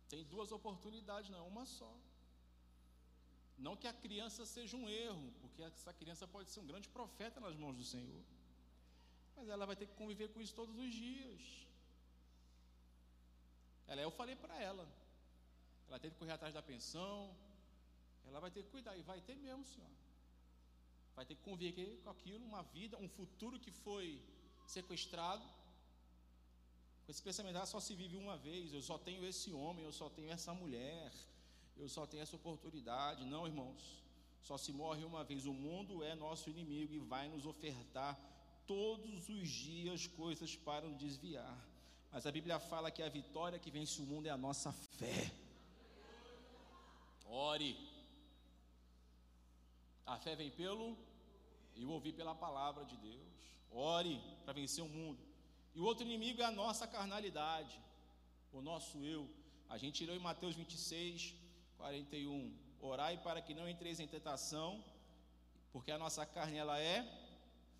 [0.09, 1.93] Tem duas oportunidades, não, uma só.
[3.57, 7.39] Não que a criança seja um erro, porque essa criança pode ser um grande profeta
[7.39, 8.23] nas mãos do Senhor.
[9.35, 11.67] Mas ela vai ter que conviver com isso todos os dias.
[13.87, 14.87] Ela, eu falei para ela.
[15.87, 17.35] Ela tem que correr atrás da pensão.
[18.25, 19.95] Ela vai ter que cuidar, e vai ter mesmo, senhor
[21.15, 24.21] vai ter que conviver com aquilo, uma vida, um futuro que foi
[24.67, 25.43] sequestrado.
[27.05, 29.93] Com esse pensamento, ah, só se vive uma vez, eu só tenho esse homem, eu
[29.93, 31.11] só tenho essa mulher,
[31.77, 33.25] eu só tenho essa oportunidade.
[33.25, 34.03] Não, irmãos,
[34.41, 35.45] só se morre uma vez.
[35.45, 38.17] O mundo é nosso inimigo e vai nos ofertar
[38.65, 41.57] todos os dias coisas para nos desviar.
[42.11, 45.31] Mas a Bíblia fala que a vitória que vence o mundo é a nossa fé.
[47.25, 47.75] Ore.
[50.05, 50.95] A fé vem pelo
[51.81, 53.33] eu ouvi pela palavra de Deus.
[53.71, 55.19] Ore para vencer o mundo.
[55.73, 57.77] E o outro inimigo é a nossa carnalidade,
[58.53, 59.29] o nosso eu.
[59.67, 61.33] A gente tirou em Mateus 26,
[61.77, 62.53] 41.
[62.79, 64.83] Orai para que não entreis em tentação,
[65.71, 67.05] porque a nossa carne ela é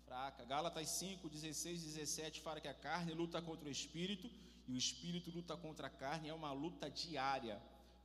[0.04, 0.44] fraca.
[0.44, 4.30] Gálatas 5, 16 e 17 fala que a carne luta contra o espírito
[4.66, 6.28] e o espírito luta contra a carne.
[6.28, 7.60] É uma luta diária,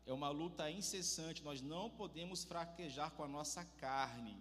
[0.06, 1.44] é uma luta incessante.
[1.44, 4.38] Nós não podemos fraquejar com a nossa carne.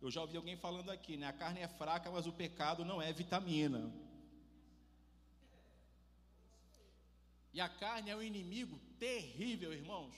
[0.00, 1.26] Eu já ouvi alguém falando aqui, né?
[1.26, 3.90] A carne é fraca, mas o pecado não é vitamina.
[7.54, 10.14] E a carne é um inimigo terrível, irmãos.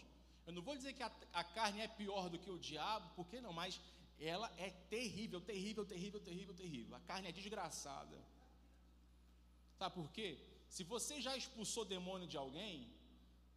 [0.47, 3.41] Eu não vou dizer que a, a, carne é pior do que o diabo, porque
[3.41, 3.81] não, mas
[4.19, 6.97] ela é terrível, terrível, terrível, terrível, terrível.
[6.97, 8.17] A carne é desgraçada.
[9.77, 10.39] Sabe por quê?
[10.69, 12.89] Se você já expulsou demônio de alguém,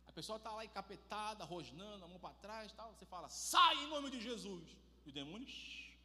[0.08, 3.88] a pessoa está lá encapetada, rosnando, a mão para trás, tal, você fala, sai em
[3.88, 4.68] nome de Jesus.
[5.06, 5.96] E o demônio shh,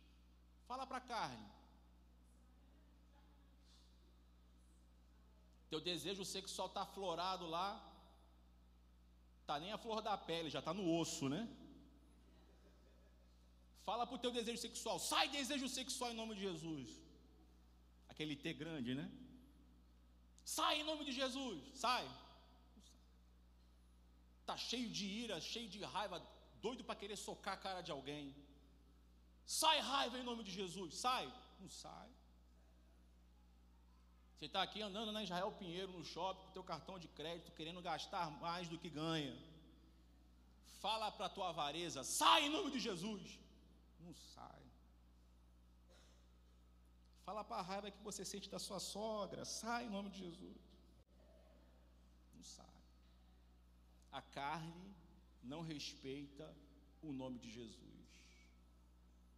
[0.69, 1.49] fala para a carne.
[5.71, 7.83] Teu desejo sexual está aflorado lá,
[9.47, 11.43] tá nem a flor da pele, já está no osso, né?
[13.89, 16.89] Fala para o teu desejo sexual, sai desejo sexual em nome de Jesus.
[18.09, 19.07] Aquele T grande, né?
[20.57, 22.05] Sai em nome de Jesus, sai.
[24.47, 26.23] Tá cheio de ira, cheio de raiva,
[26.61, 28.35] doido para querer socar a cara de alguém.
[29.45, 31.27] Sai raiva em nome de Jesus, sai.
[31.61, 32.09] Não sai.
[34.45, 37.81] Você está aqui andando na Israel Pinheiro no shopping com teu cartão de crédito, querendo
[37.81, 39.35] gastar mais do que ganha.
[40.83, 43.39] Fala para a tua avareza, sai em nome de Jesus.
[44.01, 44.63] Não sai.
[47.25, 49.47] Fala para a raiva que você sente da sua sogra.
[49.47, 50.59] Sai em nome de Jesus.
[52.35, 52.79] Não sai.
[54.13, 54.95] A carne
[55.43, 56.55] não respeita
[57.01, 58.07] o nome de Jesus.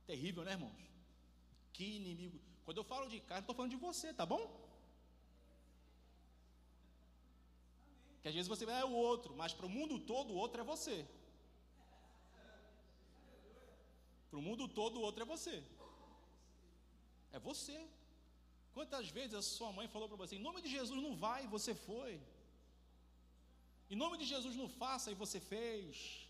[0.05, 0.83] Terrível, né, irmãos?
[1.73, 2.41] Que inimigo.
[2.65, 4.66] Quando eu falo de carne, estou falando de você, tá bom?
[8.27, 10.65] Que às vezes você é o outro, mas para o mundo todo o outro é
[10.65, 10.97] você.
[14.29, 15.63] Para o mundo todo, o outro é você.
[17.37, 17.79] É você.
[18.75, 21.73] Quantas vezes a sua mãe falou para você: em nome de Jesus não vai, você
[21.73, 22.21] foi.
[23.89, 26.29] Em nome de Jesus não faça, e você fez.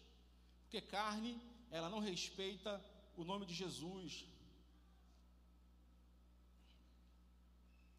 [0.64, 2.78] Porque carne, ela não respeita
[3.16, 4.26] o nome de Jesus.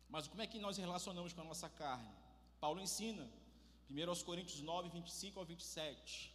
[0.07, 2.13] Mas como é que nós relacionamos com a nossa carne?
[2.59, 3.27] Paulo ensina,
[3.89, 6.33] 1 aos Coríntios 9, 25 ao 27.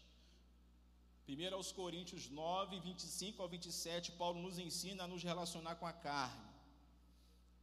[1.28, 5.92] 1 aos Coríntios 9, 25 ao 27, Paulo nos ensina a nos relacionar com a
[5.92, 6.50] carne.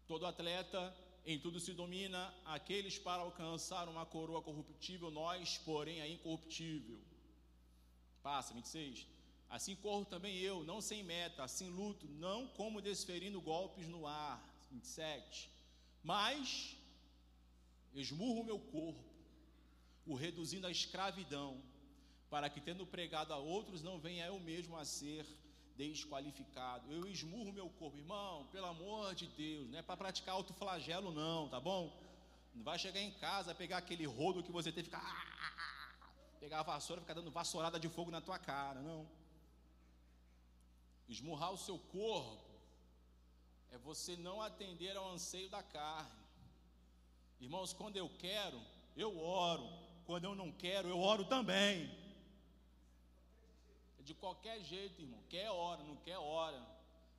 [0.08, 6.08] Todo atleta em tudo se domina, aqueles para alcançar uma coroa corruptível, nós, porém, a
[6.08, 7.00] incorruptível.
[8.24, 9.06] Passa, 26.
[9.50, 14.44] Assim corro também eu, não sem meta, assim luto, não como desferindo golpes no ar.
[14.72, 15.50] 27.
[16.04, 16.76] Mas
[17.94, 19.09] esmurro o meu corpo,
[20.10, 21.62] o reduzindo à escravidão
[22.30, 25.26] para que, tendo pregado a outros, não venha eu mesmo a ser
[25.76, 26.92] desqualificado.
[26.92, 31.48] Eu esmurro meu corpo, irmão, pelo amor de Deus, não é para praticar autoflagelo, não,
[31.48, 31.84] tá bom?
[32.56, 35.00] Não vai chegar em casa, pegar aquele rodo que você tem ficar.
[35.00, 39.08] Ah, pegar a vassoura ficar dando vassourada de fogo na tua cara, não.
[41.08, 42.50] Esmurrar o seu corpo
[43.72, 46.20] é você não atender ao anseio da carne.
[47.40, 48.60] Irmãos, quando eu quero,
[48.98, 49.89] eu oro.
[50.10, 51.88] Quando eu não quero, eu oro também
[54.00, 55.22] de qualquer jeito, irmão.
[55.30, 56.60] Quer hora, não quer hora.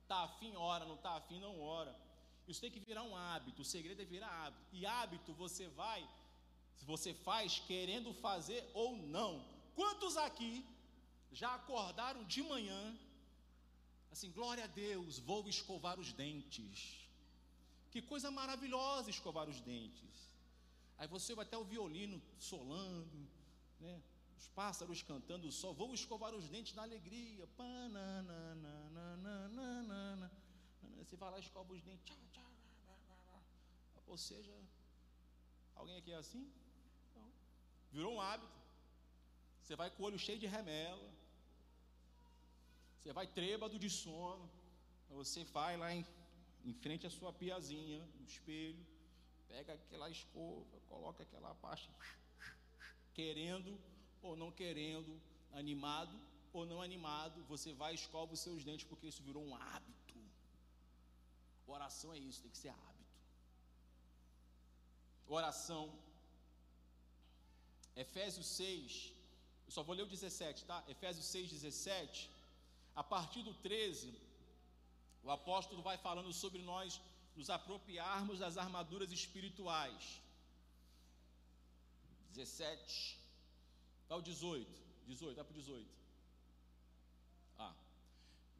[0.09, 1.95] Tá afim, hora, não tá afim, não hora.
[2.49, 3.61] Isso tem que virar um hábito.
[3.61, 4.65] O segredo é virar hábito.
[4.73, 6.05] E hábito você vai,
[6.81, 9.41] você faz querendo fazer ou não.
[9.73, 10.65] Quantos aqui
[11.31, 12.83] já acordaram de manhã,
[14.11, 17.07] assim, glória a Deus, vou escovar os dentes.
[17.89, 20.30] Que coisa maravilhosa escovar os dentes.
[21.01, 23.27] Aí você vai até o violino solando,
[23.79, 23.93] né?
[24.37, 27.47] os pássaros cantando só, vou escovar os dentes na alegria.
[30.99, 32.15] Você vai lá e escova os dentes.
[34.05, 34.53] Ou seja,
[35.73, 36.47] alguém aqui é assim?
[37.15, 37.31] Não.
[37.91, 38.61] Virou um hábito.
[39.63, 41.09] Você vai com o olho cheio de remela.
[42.99, 44.47] Você vai trêbado de sono.
[45.09, 46.05] Você vai lá em,
[46.63, 48.85] em frente à sua piazinha, no espelho,
[49.51, 51.91] pega aquela escova, coloca aquela pasta,
[53.17, 53.71] querendo
[54.27, 55.11] ou não querendo,
[55.61, 56.15] animado
[56.53, 60.19] ou não animado, você vai e escova os seus dentes, porque isso virou um hábito.
[61.75, 63.15] Oração é isso, tem que ser hábito.
[65.39, 65.83] Oração.
[68.03, 69.13] Efésios 6,
[69.67, 70.77] eu só vou ler o 17, tá?
[70.95, 72.29] Efésios 6, 17.
[73.01, 74.13] A partir do 13,
[75.23, 76.99] o apóstolo vai falando sobre nós
[77.35, 80.21] nos apropriarmos das armaduras espirituais.
[82.33, 83.19] 17,
[84.03, 84.67] está o 18,
[85.07, 85.89] 18, vai para o 18.
[87.59, 87.73] Ah.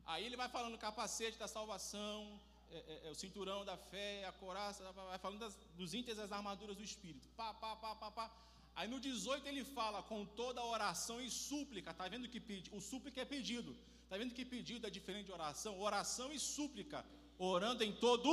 [0.06, 4.32] Aí ele vai falando capacete da salvação, é, é, é, o cinturão da fé, a
[4.32, 7.28] coraça, vai falando das, dos íntegros das armaduras do Espírito.
[7.30, 8.32] Pá, pá, pá, pá, pá.
[8.76, 11.92] Aí no 18 ele fala com toda oração e súplica.
[11.92, 13.76] Está vendo que pedi, o súplica é pedido.
[14.04, 15.80] Está vendo que pedido é diferente de oração?
[15.80, 17.06] Oração e súplica.
[17.50, 18.32] Orando em todo.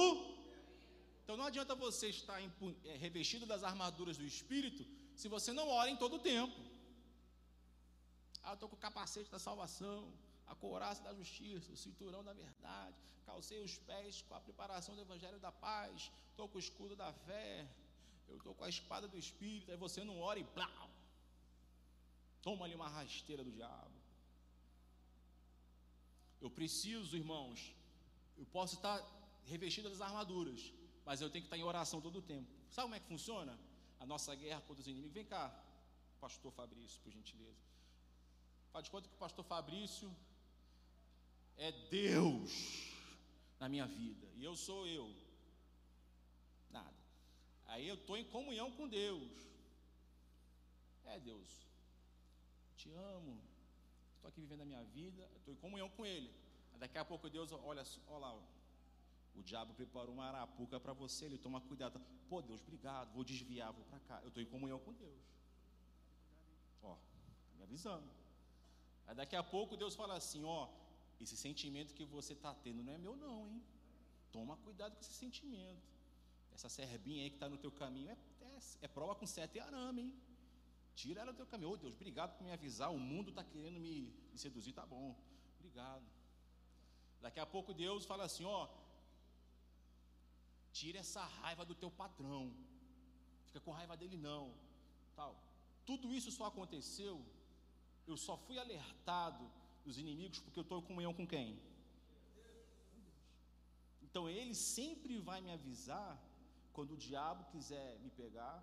[1.22, 5.90] Então não adianta você estar é, revestido das armaduras do Espírito se você não ora
[5.90, 6.58] em todo o tempo.
[8.42, 10.12] Ah, eu estou com o capacete da salvação,
[10.46, 15.00] a couraça da justiça, o cinturão da verdade, calcei os pés com a preparação do
[15.00, 17.66] evangelho da paz, estou com o escudo da fé,
[18.28, 20.90] eu estou com a espada do Espírito, aí você não ora e blau,
[22.42, 23.96] toma ali uma rasteira do diabo.
[26.40, 27.74] Eu preciso, irmãos,
[28.38, 28.98] eu posso estar
[29.44, 30.72] revestido das armaduras,
[31.04, 32.48] mas eu tenho que estar em oração todo o tempo.
[32.70, 33.58] Sabe como é que funciona?
[33.98, 35.12] A nossa guerra contra os inimigos.
[35.12, 35.44] Vem cá,
[36.20, 37.58] pastor Fabrício, por gentileza.
[38.72, 40.14] Faz de conta que o pastor Fabrício
[41.56, 42.52] é Deus
[43.58, 45.12] na minha vida, e eu sou eu.
[46.70, 46.94] Nada.
[47.66, 49.32] Aí eu estou em comunhão com Deus.
[51.06, 51.66] É Deus,
[52.76, 53.40] te amo,
[54.14, 56.30] estou aqui vivendo a minha vida, estou em comunhão com Ele.
[56.78, 58.34] Daqui a pouco Deus, olha, olha lá,
[59.34, 62.00] o diabo preparou uma arapuca para você, ele toma cuidado.
[62.28, 64.20] Pô, Deus, obrigado, vou desviar, vou para cá.
[64.22, 65.20] Eu estou em comunhão com Deus.
[66.82, 68.08] Ó, tá me avisando.
[69.06, 70.68] Aí daqui a pouco Deus fala assim, ó,
[71.20, 73.62] esse sentimento que você está tendo não é meu não, hein?
[74.30, 75.82] Toma cuidado com esse sentimento.
[76.52, 80.02] Essa serbinha aí que está no teu caminho é, é, é, prova com sete arame,
[80.02, 80.14] hein?
[80.94, 81.70] Tira ela do teu caminho.
[81.70, 82.90] Ô Deus, obrigado por me avisar.
[82.90, 85.16] O mundo está querendo me, me seduzir, tá bom.
[85.58, 86.02] Obrigado.
[87.20, 88.68] Daqui a pouco Deus fala assim, ó,
[90.72, 92.52] tira essa raiva do teu patrão.
[93.46, 94.54] Fica com raiva dele não.
[95.16, 95.34] Tal.
[95.84, 97.24] Tudo isso só aconteceu.
[98.06, 99.50] Eu só fui alertado
[99.84, 101.58] dos inimigos, porque eu estou em comunhão com quem?
[104.02, 106.10] Então ele sempre vai me avisar
[106.72, 108.56] quando o diabo quiser me pegar,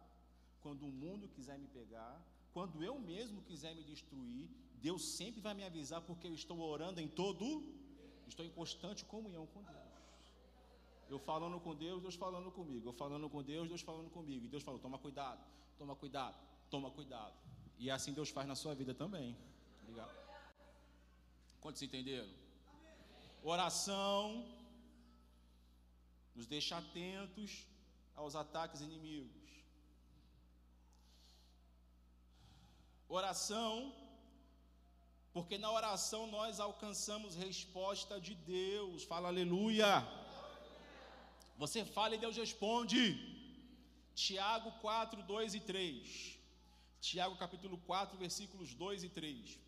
[0.62, 2.14] quando o mundo quiser me pegar,
[2.54, 7.02] quando eu mesmo quiser me destruir, Deus sempre vai me avisar porque eu estou orando
[7.02, 7.46] em todo,
[8.28, 9.96] estou em constante comunhão com Deus.
[11.08, 12.90] Eu falando com Deus, Deus falando comigo.
[12.90, 14.46] Eu falando com Deus, Deus falando comigo.
[14.46, 15.44] E Deus falou: toma cuidado,
[15.78, 16.38] toma cuidado,
[16.70, 17.34] toma cuidado.
[17.78, 19.38] E assim Deus faz na sua vida também.
[19.84, 20.16] Obrigado.
[21.62, 22.30] Quantos entenderam?
[23.44, 24.46] Oração
[26.36, 27.68] nos deixa atentos
[28.16, 29.46] aos ataques inimigos.
[33.08, 33.94] Oração,
[35.36, 39.04] porque na oração nós alcançamos resposta de Deus.
[39.04, 39.90] Fala aleluia.
[41.62, 43.02] Você fala e Deus responde.
[44.24, 46.40] Tiago 4, 2 e 3.
[47.02, 49.60] Tiago capítulo 4, versículos 2 e 3.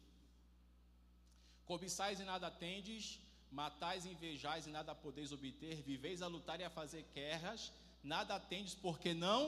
[1.65, 3.19] Cobiçais e nada tendes,
[3.51, 8.39] matais e invejais e nada podeis obter, viveis a lutar e a fazer guerras, nada
[8.39, 9.41] tendes porque não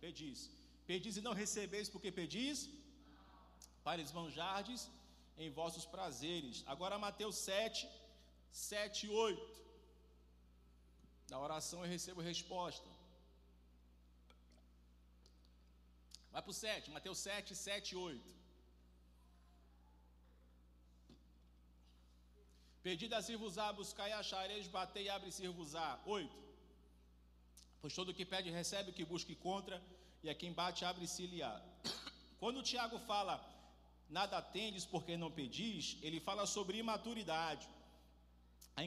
[0.00, 0.50] pedis.
[0.84, 2.68] Pedis e não recebeis porque pedis,
[3.84, 4.90] para esbanjardes
[5.38, 6.64] em vossos prazeres.
[6.66, 7.88] Agora Mateus 7,
[8.50, 9.58] 7 e 8.
[11.30, 12.88] Na oração eu recebo resposta.
[16.32, 18.38] Vai para o 7, Mateus 7, 7 e 8.
[22.82, 26.00] Pedi a vos-á, buscai, achareis, batei e abre-se-vos-á.
[26.06, 26.38] Oito.
[27.80, 29.82] Pois todo que pede recebe, o que busca encontra,
[30.22, 31.60] e a quem bate abre-se-lhe-á.
[32.40, 33.34] Quando o Tiago fala,
[34.08, 37.68] nada tendes porque não pedis, ele fala sobre imaturidade.
[38.76, 38.80] A,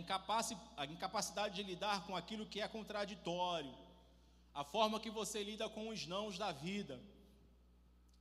[0.81, 3.75] a incapacidade de lidar com aquilo que é contraditório.
[4.53, 6.99] A forma que você lida com os nãos da vida.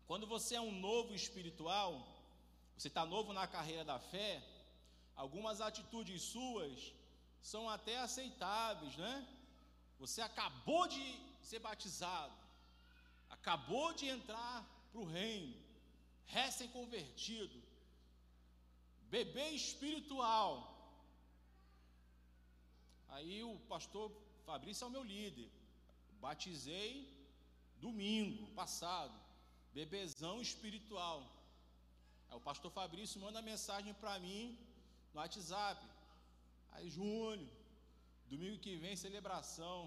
[0.06, 2.06] Quando você é um novo espiritual,
[2.76, 4.42] você está novo na carreira da fé,
[5.14, 6.92] algumas atitudes suas
[7.40, 9.26] são até aceitáveis, né?
[9.98, 11.04] Você acabou de
[11.42, 12.34] ser batizado,
[13.28, 15.54] acabou de entrar para o reino,
[16.36, 17.58] recém-convertido,
[19.14, 20.50] bebê espiritual.
[23.14, 24.06] Aí o pastor
[24.46, 25.48] Fabrício é o meu líder.
[26.20, 26.92] Batizei
[27.86, 29.16] domingo passado,
[29.78, 31.18] bebezão espiritual.
[32.28, 34.58] Aí o pastor Fabrício manda mensagem para mim
[35.12, 35.80] no WhatsApp.
[36.72, 37.48] Aí, Júnior,
[38.28, 39.78] domingo que vem, celebração.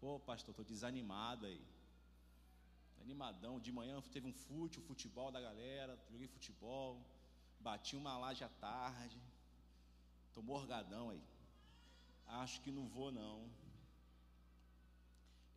[0.00, 1.62] Pô, pastor, estou desanimado aí.
[3.04, 3.60] Animadão.
[3.66, 5.98] De manhã teve um fute, um futebol da galera.
[6.10, 6.90] Joguei futebol.
[7.60, 9.18] Bati uma laje à tarde.
[10.28, 11.22] Estou morgadão aí.
[12.42, 13.36] Acho que não vou, não.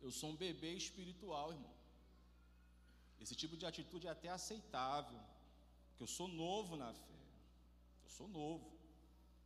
[0.04, 1.74] Eu sou um bebê espiritual, irmão.
[3.22, 5.20] Esse tipo de atitude é até aceitável,
[5.88, 7.18] porque eu sou novo na fé.
[8.04, 8.70] Eu sou novo.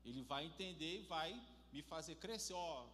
[0.05, 1.31] Ele vai entender e vai
[1.73, 2.87] me fazer crescer, ó.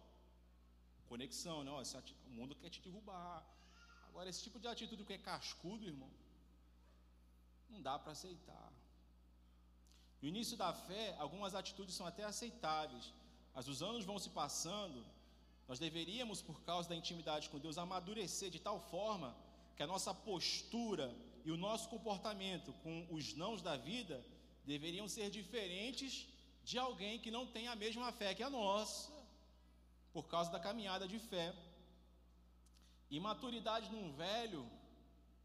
[1.09, 1.71] Conexão, né?
[1.71, 1.81] Ó,
[2.27, 3.43] o mundo quer te derrubar.
[4.19, 6.09] Agora, esse tipo de atitude que é cascudo, irmão,
[7.69, 8.69] não dá para aceitar.
[10.21, 13.13] No início da fé, algumas atitudes são até aceitáveis,
[13.53, 15.05] mas os anos vão se passando,
[15.69, 19.33] nós deveríamos, por causa da intimidade com Deus, amadurecer de tal forma
[19.77, 21.15] que a nossa postura
[21.45, 24.21] e o nosso comportamento com os nãos da vida
[24.65, 26.27] deveriam ser diferentes
[26.65, 29.13] de alguém que não tem a mesma fé que a nossa,
[30.11, 31.55] por causa da caminhada de fé.
[33.09, 34.63] Imaturidade num velho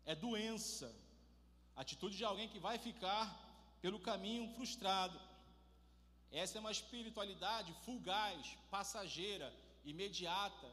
[0.04, 0.88] é doença,
[1.82, 3.24] atitude de alguém que vai ficar
[3.80, 5.18] pelo caminho frustrado.
[6.30, 9.48] Essa é uma espiritualidade fugaz, passageira,
[9.84, 10.68] imediata,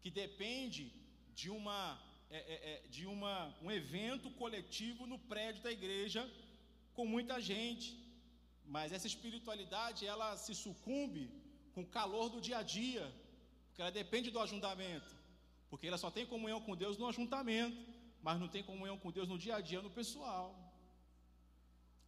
[0.00, 0.92] que depende
[1.34, 1.80] de uma
[2.30, 6.22] é, é, é, de uma, um evento coletivo no prédio da igreja
[6.94, 7.88] com muita gente.
[8.64, 11.24] Mas essa espiritualidade ela se sucumbe
[11.74, 13.04] com o calor do dia a dia,
[13.66, 15.12] porque ela depende do ajuntamento,
[15.70, 17.80] porque ela só tem comunhão com Deus no ajuntamento,
[18.26, 20.48] mas não tem comunhão com Deus no dia a dia no pessoal.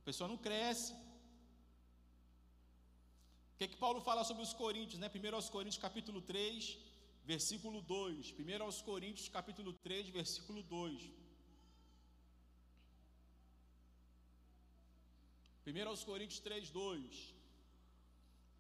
[0.01, 0.93] A pessoa não cresce.
[3.53, 5.09] O que, é que Paulo fala sobre os coríntios, né?
[5.09, 6.77] Primeiro aos Coríntios, capítulo 3,
[7.25, 8.33] versículo 2.
[8.33, 11.11] Primeiro aos Coríntios, capítulo 3, versículo 2.
[15.63, 17.35] Primeiro aos Coríntios 3, 2.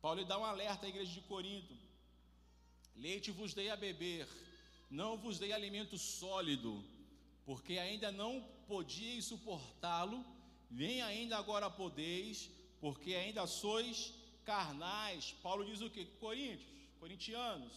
[0.00, 1.76] Paulo dá um alerta à igreja de Corinto.
[2.94, 4.28] Leite vos dei a beber,
[4.93, 6.84] não vos dei alimento sólido,
[7.47, 10.22] porque ainda não podíeis suportá-lo,
[10.70, 14.12] nem ainda agora podeis, porque ainda sois
[14.45, 15.32] carnais.
[15.43, 16.05] Paulo diz o que?
[16.24, 16.70] Coríntios,
[17.01, 17.74] corintianos,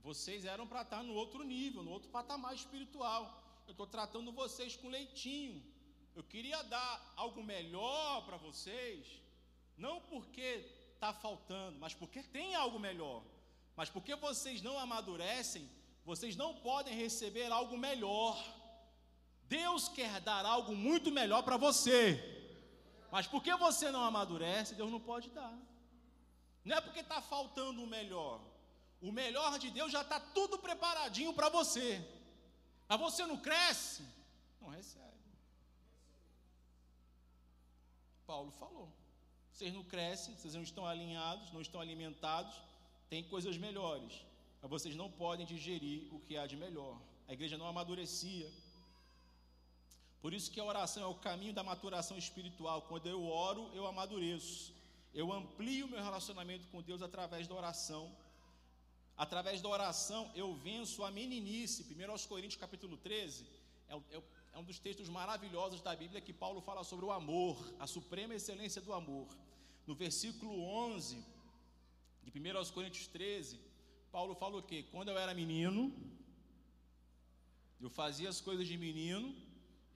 [0.00, 3.22] vocês eram para estar no outro nível, no outro patamar espiritual.
[3.66, 5.60] Eu estou tratando vocês com leitinho.
[6.14, 9.06] Eu queria dar algo melhor para vocês,
[9.76, 10.64] não porque
[10.94, 13.24] está faltando, mas porque tem algo melhor.
[13.74, 15.68] Mas porque vocês não amadurecem,
[16.04, 18.36] vocês não podem receber algo melhor.
[19.48, 22.00] Deus quer dar algo muito melhor para você.
[23.10, 25.56] Mas porque você não amadurece, Deus não pode dar.
[26.64, 28.40] Não é porque está faltando o melhor.
[29.00, 32.02] O melhor de Deus já está tudo preparadinho para você.
[32.88, 34.02] Mas você não cresce,
[34.60, 35.02] não recebe.
[38.26, 38.88] Paulo falou.
[39.52, 42.56] Vocês não crescem, vocês não estão alinhados, não estão alimentados,
[43.10, 44.14] tem coisas melhores.
[44.62, 46.96] Mas vocês não podem digerir o que há de melhor.
[47.26, 48.48] A igreja não amadurecia.
[50.20, 52.82] Por isso que a oração é o caminho da maturação espiritual.
[52.82, 54.72] Quando eu oro, eu amadureço.
[55.12, 58.16] Eu amplio meu relacionamento com Deus através da oração.
[59.16, 61.82] Através da oração eu venço a meninice.
[61.82, 63.44] 1 Coríntios capítulo 13
[63.88, 64.22] é, é,
[64.54, 68.34] é um dos textos maravilhosos da Bíblia que Paulo fala sobre o amor, a suprema
[68.34, 69.28] excelência do amor.
[69.86, 71.22] No versículo 11
[72.22, 73.58] de 1 Coríntios 13,
[74.12, 74.84] Paulo fala o quê?
[74.92, 75.80] Quando eu era menino,
[77.80, 79.34] eu fazia as coisas de menino,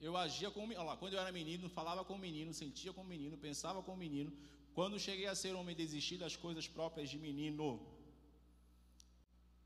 [0.01, 3.83] eu agia como lá, quando eu era menino, falava como menino, sentia como menino, pensava
[3.83, 4.31] como menino.
[4.73, 7.79] Quando cheguei a ser homem, desisti das coisas próprias de menino.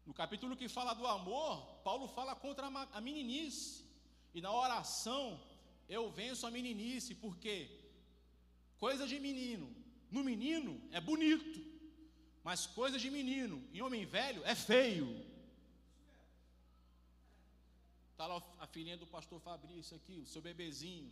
[0.05, 3.85] No capítulo que fala do amor, Paulo fala contra a meninice.
[4.33, 5.39] E na oração,
[5.87, 7.55] eu venço a meninice, porque
[8.77, 9.73] coisa de menino,
[10.09, 11.70] no menino é bonito,
[12.43, 15.07] mas coisa de menino em homem velho é feio.
[18.11, 21.11] Está lá a filhinha do pastor Fabrício aqui, o seu bebezinho.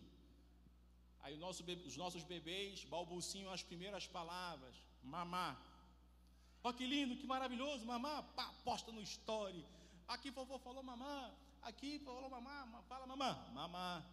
[1.21, 5.57] Aí nosso, os nossos bebês balbuciam as primeiras palavras, mamá.
[6.63, 9.65] Olha que lindo, que maravilhoso, mamá, pá, posta no story.
[10.07, 14.05] Aqui vovô falou mamá, aqui falou mamá, fala mamá, mamá.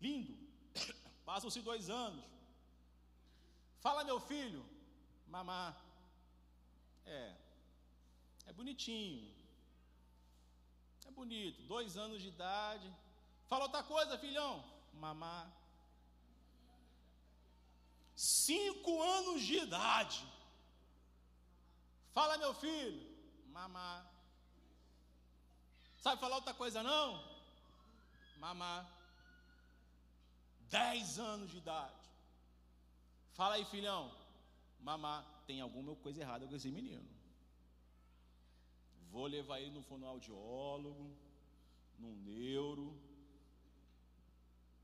[0.00, 0.36] Lindo.
[1.24, 2.24] Passam-se dois anos.
[3.80, 4.64] Fala meu filho,
[5.28, 5.76] mamá.
[7.04, 7.34] É,
[8.46, 9.34] é bonitinho.
[11.06, 12.92] É bonito, dois anos de idade.
[13.48, 14.64] Fala outra coisa, filhão.
[14.92, 15.50] Mamá.
[18.14, 20.26] Cinco anos de idade.
[22.12, 23.06] Fala, meu filho.
[23.46, 24.04] Mamá.
[25.98, 27.24] Sabe falar outra coisa não?
[28.38, 28.86] Mamá.
[30.68, 31.94] Dez anos de idade.
[33.32, 34.17] Fala aí, filhão.
[34.80, 37.08] Mamá, tem alguma coisa errada com esse menino.
[39.10, 41.10] Vou levar ele no fonoaudiólogo,
[41.98, 42.94] no neuro.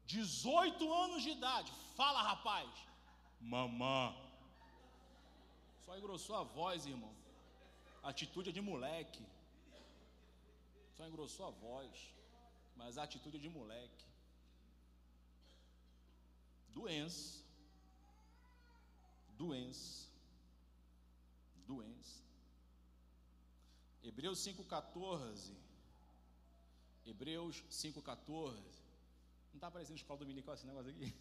[0.07, 1.73] 18 anos de idade.
[1.95, 2.71] Fala, rapaz.
[3.41, 4.15] Mamã.
[5.85, 7.15] Só engrossou a voz, irmão.
[8.03, 9.25] Atitude é de moleque.
[10.97, 12.15] Só engrossou a voz.
[12.77, 14.05] Mas a atitude é de moleque.
[16.69, 17.44] Doença.
[19.37, 20.09] Doença.
[21.67, 22.23] Doença.
[24.03, 25.53] Hebreus 5,14.
[27.07, 28.53] Hebreus 5,14.
[29.51, 31.15] Não está aparecendo escola dominical esse negócio aqui?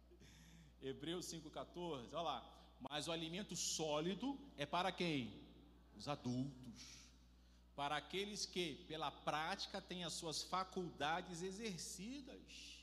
[0.82, 2.12] Hebreus 5,14.
[2.12, 2.58] Olha lá.
[2.90, 5.32] Mas o alimento sólido é para quem?
[5.96, 6.82] Os adultos.
[7.76, 12.82] Para aqueles que, pela prática, têm as suas faculdades exercidas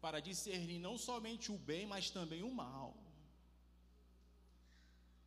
[0.00, 2.96] para discernir não somente o bem, mas também o mal.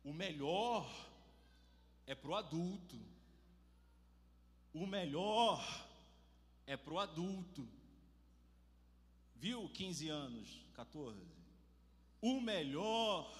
[0.06, 0.88] O melhor
[2.06, 2.96] é para o adulto.
[4.72, 5.60] O melhor
[6.64, 7.68] é para o adulto.
[9.34, 11.20] Viu 15 anos, 14?
[12.22, 13.36] O melhor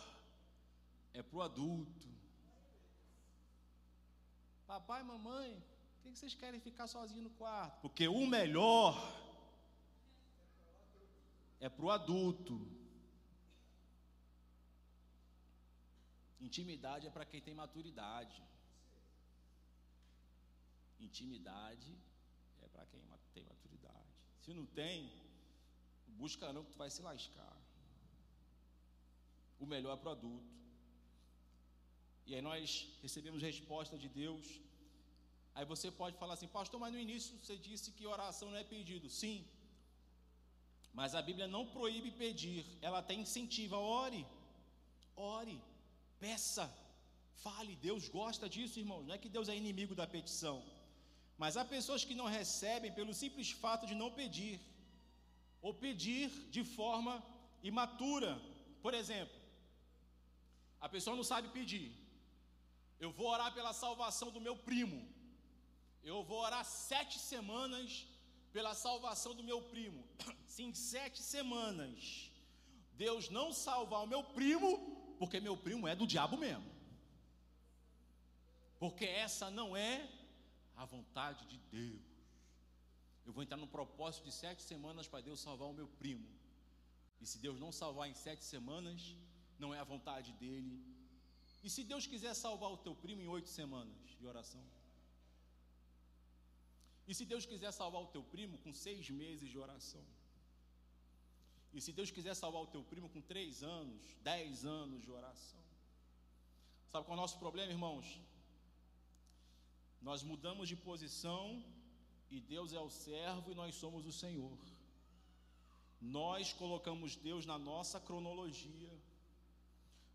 [1.15, 2.09] é para o adulto.
[4.67, 5.63] Papai, mamãe,
[6.03, 7.81] por que vocês querem ficar sozinhos no quarto?
[7.81, 8.93] Porque o melhor
[11.61, 12.76] é para o adulto.
[16.41, 18.43] Intimidade é para quem tem maturidade.
[21.01, 21.95] Intimidade
[22.63, 23.01] é para quem
[23.35, 24.13] tem maturidade.
[24.43, 25.11] Se não tem,
[26.23, 27.57] busca não que tu vai se lascar.
[29.59, 30.55] O melhor para o adulto.
[32.27, 34.61] E aí nós recebemos resposta de Deus.
[35.55, 38.65] Aí você pode falar assim, pastor, mas no início você disse que oração não é
[38.65, 39.09] pedido.
[39.09, 39.47] Sim,
[40.99, 44.27] mas a Bíblia não proíbe pedir, ela até incentiva, ore,
[45.15, 45.57] ore,
[46.21, 46.65] peça,
[47.45, 47.77] fale.
[47.77, 49.05] Deus gosta disso, irmãos.
[49.07, 50.63] Não é que Deus é inimigo da petição,
[51.39, 54.61] mas há pessoas que não recebem pelo simples fato de não pedir,
[55.61, 57.23] ou pedir de forma
[57.63, 58.41] imatura.
[58.83, 59.37] Por exemplo,
[60.81, 61.93] a pessoa não sabe pedir.
[62.99, 65.07] Eu vou orar pela salvação do meu primo.
[66.03, 68.07] Eu vou orar sete semanas
[68.53, 70.03] pela salvação do meu primo.
[70.47, 72.31] Se em sete semanas
[72.93, 76.71] Deus não salvar o meu primo, porque meu primo é do diabo mesmo.
[78.79, 80.09] Porque essa não é
[80.77, 82.03] a vontade de Deus.
[83.25, 86.29] Eu vou entrar no propósito de sete semanas para Deus salvar o meu primo.
[87.21, 89.17] E se Deus não salvar em sete semanas,
[89.59, 90.85] não é a vontade dele.
[91.65, 94.65] E se Deus quiser salvar o teu primo em oito semanas de oração?
[97.09, 100.05] E se Deus quiser salvar o teu primo com seis meses de oração?
[101.77, 105.61] E se Deus quiser salvar o teu primo com três anos, dez anos de oração?
[106.91, 108.07] Sabe qual é o nosso problema, irmãos?
[110.01, 111.63] Nós mudamos de posição
[112.31, 114.59] e Deus é o servo e nós somos o Senhor.
[116.01, 118.95] Nós colocamos Deus na nossa cronologia.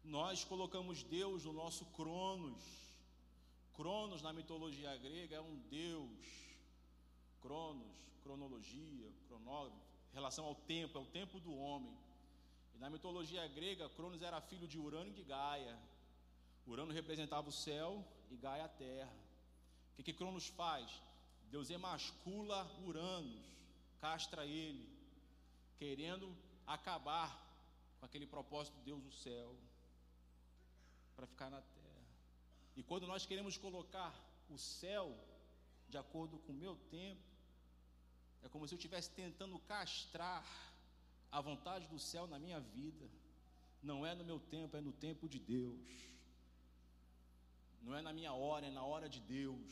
[0.03, 2.63] Nós colocamos Deus no nosso Cronos.
[3.75, 6.41] Cronos na mitologia grega é um Deus
[7.41, 11.97] cronos, cronologia, cronógrafo, relação ao tempo, é o tempo do homem.
[12.73, 15.77] E na mitologia grega, Cronos era filho de Urano e de Gaia.
[16.67, 19.13] Urano representava o céu e Gaia a terra.
[19.91, 21.01] O que, que Cronos faz?
[21.49, 23.45] Deus emascula Uranus,
[23.99, 24.89] castra ele,
[25.77, 26.35] querendo
[26.65, 27.29] acabar
[27.99, 29.55] com aquele propósito de Deus do céu,
[31.15, 31.81] para ficar na terra.
[32.75, 34.13] E quando nós queremos colocar
[34.49, 35.13] o céu
[35.89, 37.21] de acordo com o meu tempo,
[38.43, 40.45] é como se eu estivesse tentando castrar
[41.31, 43.09] a vontade do céu na minha vida.
[43.81, 45.89] Não é no meu tempo, é no tempo de Deus.
[47.81, 49.71] Não é na minha hora, é na hora de Deus.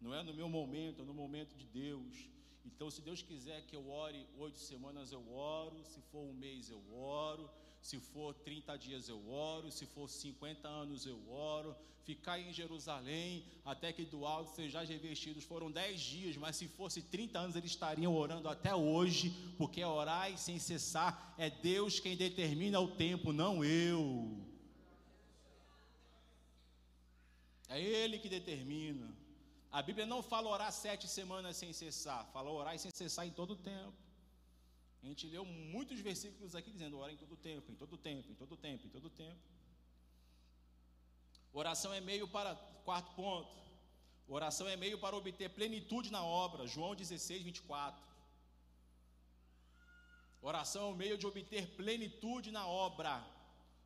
[0.00, 2.28] Não é no meu momento, é no momento de Deus.
[2.64, 5.84] Então, se Deus quiser que eu ore oito semanas, eu oro.
[5.84, 7.50] Se for um mês, eu oro.
[7.82, 9.70] Se for 30 dias, eu oro.
[9.70, 11.74] Se for 50 anos, eu oro.
[12.04, 15.44] Ficar em Jerusalém até que do alto sejais revestidos.
[15.44, 20.36] Foram 10 dias, mas se fosse 30 anos, eles estariam orando até hoje, porque orar
[20.38, 24.40] sem cessar é Deus quem determina o tempo, não eu.
[27.68, 29.08] É Ele que determina.
[29.72, 33.52] A Bíblia não fala orar sete semanas sem cessar, fala orar sem cessar em todo
[33.52, 33.94] o tempo.
[35.02, 38.34] A gente leu muitos versículos aqui dizendo ora em todo tempo, em todo tempo, em
[38.34, 39.40] todo tempo, em todo tempo.
[41.52, 43.54] Oração é meio para, quarto ponto,
[44.28, 48.02] oração é meio para obter plenitude na obra, João 16, 24.
[50.40, 53.12] Oração é o meio de obter plenitude na obra,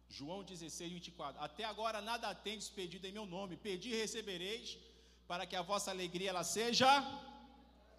[0.08, 1.42] João 16, 24.
[1.42, 4.78] Até agora nada tendes pedido em meu nome, pedi e recebereis,
[5.26, 6.88] para que a vossa alegria ela seja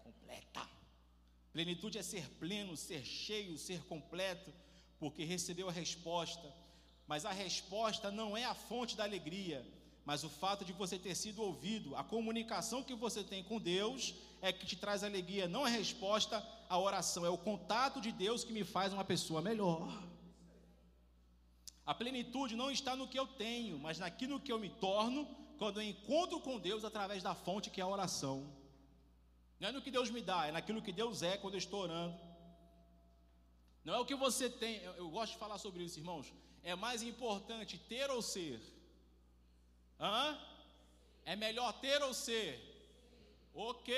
[0.02, 0.77] completa.
[1.58, 4.52] Plenitude é ser pleno, ser cheio, ser completo,
[5.00, 6.54] porque recebeu a resposta.
[7.04, 9.66] mas a resposta não é a fonte da alegria,
[10.04, 14.14] mas o fato de você ter sido ouvido, a comunicação que você tem com Deus
[14.40, 16.36] é que te traz alegria, não a resposta
[16.68, 20.00] à oração, é o contato de Deus que me faz uma pessoa melhor.
[21.84, 25.26] A plenitude não está no que eu tenho, mas naquilo que eu me torno
[25.58, 28.57] quando eu encontro com Deus através da fonte que é a oração.
[29.60, 31.80] Não é no que Deus me dá, é naquilo que Deus é quando eu estou
[31.80, 32.18] orando.
[33.84, 36.32] Não é o que você tem, eu, gosto de falar sobre isso, irmãos.
[36.62, 38.60] É mais importante ter ou ser?
[39.98, 40.38] Hã?
[41.24, 42.50] É melhor ter ou ser?
[43.54, 43.90] Ok.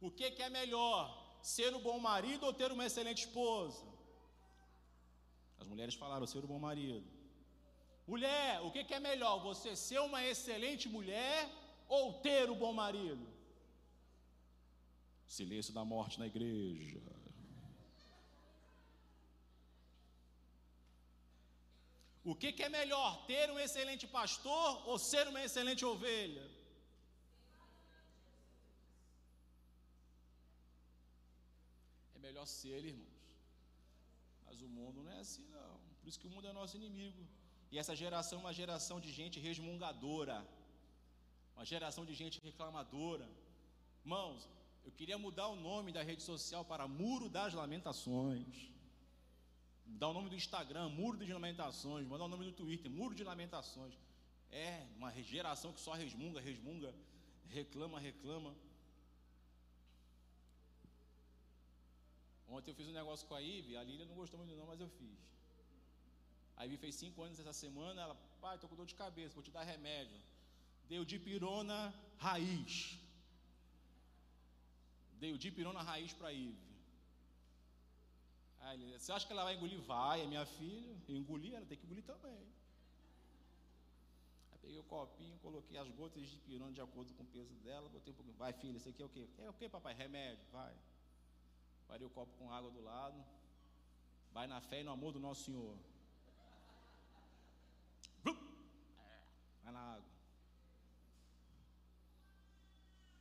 [0.00, 1.02] O que, que é melhor?
[1.42, 3.84] Ser um bom marido ou ter uma excelente esposa?
[5.58, 7.06] As mulheres falaram ser um bom marido.
[8.06, 9.38] Mulher, o que, que é melhor?
[9.42, 11.48] Você ser uma excelente mulher
[11.88, 13.33] ou ter um bom marido?
[15.28, 17.00] Silêncio da morte na igreja.
[22.24, 26.46] O que, que é melhor, ter um excelente pastor ou ser uma excelente ovelha?
[32.14, 33.14] É melhor ser, irmãos.
[34.46, 35.74] Mas o mundo não é assim, não.
[36.00, 37.22] Por isso que o mundo é nosso inimigo.
[37.70, 40.36] E essa geração é uma geração de gente resmungadora,
[41.54, 43.28] uma geração de gente reclamadora.
[44.02, 44.48] Irmãos,
[44.84, 48.70] eu queria mudar o nome da rede social para Muro das Lamentações.
[49.86, 52.06] Mudar o nome do Instagram, Muro de Lamentações.
[52.06, 53.94] Mudar o nome do Twitter, Muro de Lamentações.
[54.50, 56.94] É uma geração que só resmunga, resmunga,
[57.48, 58.54] reclama, reclama.
[62.46, 64.80] Ontem eu fiz um negócio com a Ive, a Lília não gostou muito não, mas
[64.80, 65.18] eu fiz.
[66.56, 69.42] A Ivy fez cinco anos essa semana, ela, pai, tô com dor de cabeça, vou
[69.42, 70.20] te dar remédio.
[70.88, 73.03] Deu dipirona raiz.
[75.20, 76.74] Dei o dipirona raiz para a Ivy.
[78.60, 79.80] Aí ele, você acha que ela vai engolir?
[79.82, 80.96] Vai, é minha filha.
[81.08, 82.46] Eu engoli, ela tem que engolir também.
[84.50, 87.88] Aí peguei o copinho, coloquei as gotas de pirona de acordo com o peso dela,
[87.88, 88.36] botei um pouquinho.
[88.36, 89.28] Vai, filha, isso aqui é o quê?
[89.38, 89.94] É o quê, papai?
[89.94, 90.74] Remédio, vai.
[91.86, 93.22] Parei o copo com água do lado.
[94.32, 95.76] Vai na fé e no amor do nosso Senhor.
[99.62, 100.14] Vai na água.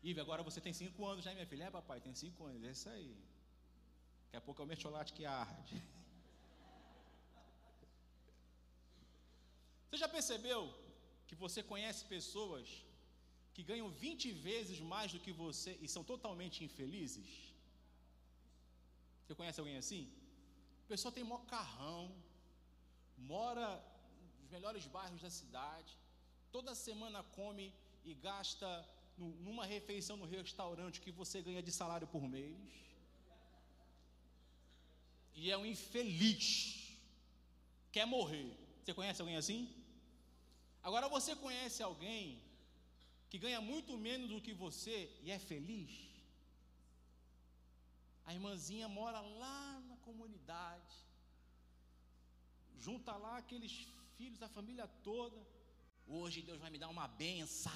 [0.09, 1.65] Ive, agora você tem cinco anos, né, minha filha?
[1.65, 2.63] É, papai, tem cinco anos.
[2.69, 3.11] É isso aí.
[4.25, 5.75] Daqui a pouco é o mercholate que arde.
[9.85, 10.61] Você já percebeu
[11.27, 12.67] que você conhece pessoas
[13.53, 17.29] que ganham 20 vezes mais do que você e são totalmente infelizes?
[19.21, 20.03] Você conhece alguém assim?
[20.85, 22.01] A pessoa tem mó carrão,
[23.17, 23.67] mora
[24.41, 25.97] nos melhores bairros da cidade,
[26.51, 27.73] toda semana come
[28.03, 28.67] e gasta
[29.17, 32.83] numa refeição no restaurante que você ganha de salário por mês
[35.35, 36.97] e é um infeliz,
[37.91, 38.57] quer morrer.
[38.83, 39.61] Você conhece alguém assim?
[40.81, 42.41] Agora você conhece alguém
[43.29, 45.91] que ganha muito menos do que você e é feliz?
[48.25, 50.95] A irmãzinha mora lá na comunidade,
[52.77, 53.87] junta lá aqueles
[54.17, 55.41] filhos, a família toda.
[56.07, 57.71] Hoje Deus vai me dar uma benção.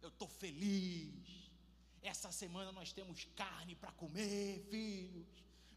[0.00, 1.12] Eu estou feliz.
[2.02, 5.26] Essa semana nós temos carne para comer, filhos.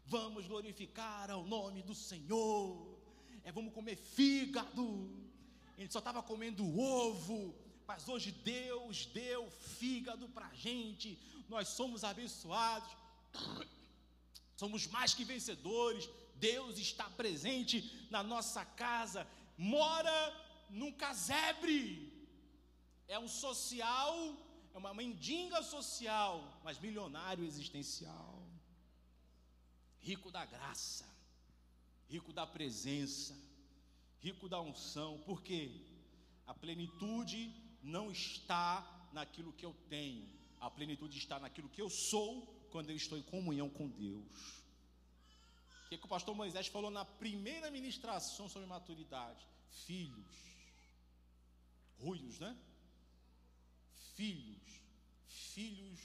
[0.06, 2.98] Vamos glorificar ao nome do Senhor.
[3.44, 5.10] É, vamos comer fígado.
[5.76, 7.54] Ele só estava comendo ovo,
[7.86, 11.18] mas hoje Deus deu fígado para a gente.
[11.48, 12.90] Nós somos abençoados,
[14.56, 16.08] somos mais que vencedores.
[16.36, 20.12] Deus está presente na nossa casa, mora
[20.70, 22.11] num casebre.
[23.14, 24.14] É um social,
[24.74, 26.34] é uma mendiga social,
[26.64, 28.32] mas milionário existencial
[30.02, 31.08] rico da graça,
[32.08, 33.34] rico da presença,
[34.20, 35.60] rico da unção, porque
[36.46, 38.68] a plenitude não está
[39.12, 40.28] naquilo que eu tenho,
[40.60, 44.40] a plenitude está naquilo que eu sou quando eu estou em comunhão com Deus.
[45.86, 49.46] O que, que o pastor Moisés falou na primeira ministração sobre maturidade?
[49.86, 50.36] Filhos,
[51.98, 52.56] ruios, né?
[54.14, 54.80] Filhos,
[55.54, 56.00] filhos,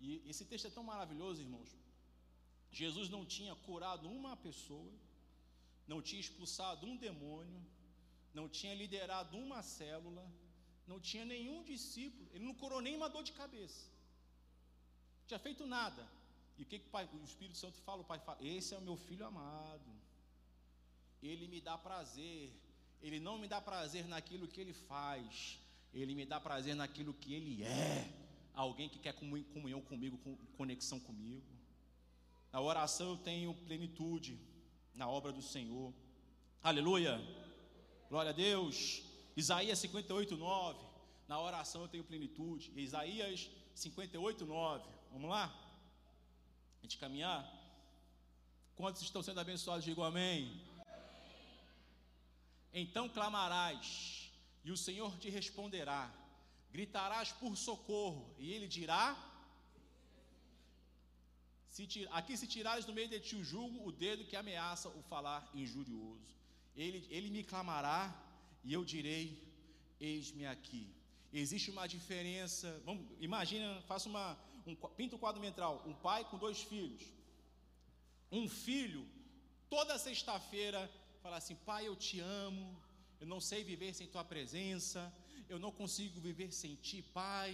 [0.00, 1.70] e esse texto é tão maravilhoso, irmãos,
[2.70, 4.92] Jesus não tinha curado uma pessoa,
[5.86, 7.60] não tinha expulsado um demônio,
[8.34, 10.24] não tinha liderado uma célula,
[10.86, 13.86] não tinha nenhum discípulo, ele não curou nem uma dor de cabeça,
[15.20, 16.06] não tinha feito nada.
[16.58, 18.02] E o que, que o, pai, o Espírito Santo fala?
[18.02, 19.90] O Pai fala: Esse é o meu filho amado,
[21.22, 22.52] ele me dá prazer,
[23.00, 25.58] ele não me dá prazer naquilo que ele faz,
[25.92, 28.10] ele me dá prazer naquilo que ele é.
[28.54, 30.18] Alguém que quer comunhão comigo,
[30.56, 31.46] conexão comigo.
[32.52, 34.38] Na oração eu tenho plenitude
[34.94, 35.92] na obra do Senhor.
[36.62, 37.20] Aleluia.
[38.08, 39.02] Glória a Deus.
[39.36, 40.78] Isaías 58, 9.
[41.26, 42.70] Na oração eu tenho plenitude.
[42.76, 44.84] Isaías 58, 9.
[45.12, 45.46] Vamos lá?
[46.78, 47.50] A gente caminhar?
[48.76, 49.84] Quantos estão sendo abençoados?
[49.84, 50.60] Digam amém.
[52.74, 54.21] Então clamarás,
[54.64, 56.10] e o Senhor te responderá.
[56.70, 59.04] Gritarás por socorro, e ele dirá:
[61.68, 65.02] se Aqui se tirares do meio de ti o julgo, o dedo que ameaça o
[65.02, 66.32] falar injurioso.
[66.76, 68.00] Ele, ele me clamará,
[68.62, 69.24] e eu direi:
[70.00, 70.84] Eis-me aqui.
[71.32, 72.80] Existe uma diferença.
[72.84, 74.38] Vamos, imagina, faça uma.
[74.66, 75.82] Um, pinta um quadro mental.
[75.86, 77.02] Um pai com dois filhos.
[78.30, 79.06] Um filho,
[79.68, 80.90] toda sexta-feira,
[81.22, 82.64] fala assim: Pai, eu te amo.
[83.22, 85.00] Eu não sei viver sem tua presença.
[85.48, 87.52] Eu não consigo viver sem ti, Pai.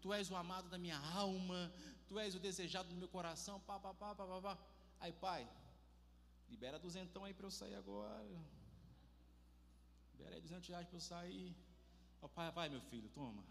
[0.00, 1.60] Tu és o amado da minha alma.
[2.06, 3.58] Tu és o desejado do meu coração.
[3.68, 4.58] Pá, pá, pá, pá, pá, pá.
[5.00, 5.42] Aí, pai,
[6.48, 8.38] libera duzentão aí para eu sair agora.
[10.12, 11.56] Libera aí duzentos reais para eu sair.
[12.22, 13.42] Ó, pai, vai, meu filho, toma.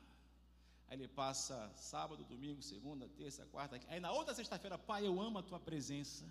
[0.88, 3.78] Aí ele passa sábado, domingo, segunda, terça, quarta.
[3.90, 6.26] Aí na outra sexta-feira, pai, eu amo a tua presença.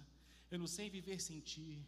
[0.51, 1.87] Eu não sei viver sem ti.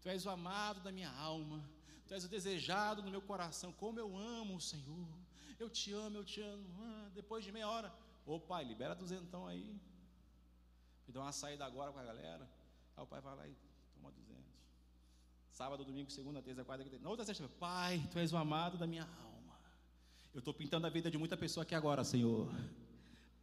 [0.00, 1.77] Tu és o amado da minha alma.
[2.08, 3.70] Tu és o desejado do meu coração.
[3.72, 5.06] Como eu amo o Senhor.
[5.58, 6.66] Eu te amo, eu te amo.
[6.80, 7.92] Ah, depois de meia hora,
[8.24, 9.78] ô pai, libera duzentão aí.
[11.06, 12.48] Me dá uma saída agora com a galera.
[12.96, 13.54] Aí o pai vai lá e
[13.94, 14.54] toma duzentos.
[15.50, 16.98] Sábado, domingo, segunda, terça, quarta, quinta.
[16.98, 19.58] Na outra sexta, pai, tu és o amado da minha alma.
[20.32, 22.48] Eu estou pintando a vida de muita pessoa aqui agora, Senhor.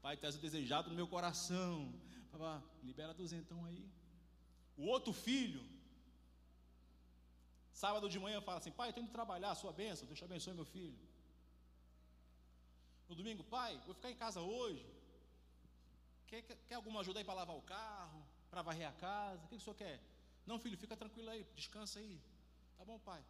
[0.02, 1.94] Pai, tu és o desejado do meu coração.
[2.32, 3.86] Pai, libera duzentão aí.
[4.78, 5.62] O outro filho,
[7.84, 10.66] sábado de manhã, fala assim: Pai, estou indo trabalhar, sua bênção, Deus te abençoe, meu
[10.66, 10.98] filho.
[13.10, 14.84] No domingo, pai, vou ficar em casa hoje.
[16.28, 18.20] Quer, quer, quer alguma ajuda aí para lavar o carro,
[18.50, 19.44] para varrer a casa?
[19.44, 19.98] O que, que o senhor quer?
[20.46, 22.20] Não, filho, fica tranquilo aí, descansa aí.
[22.78, 23.24] Tá bom, pai?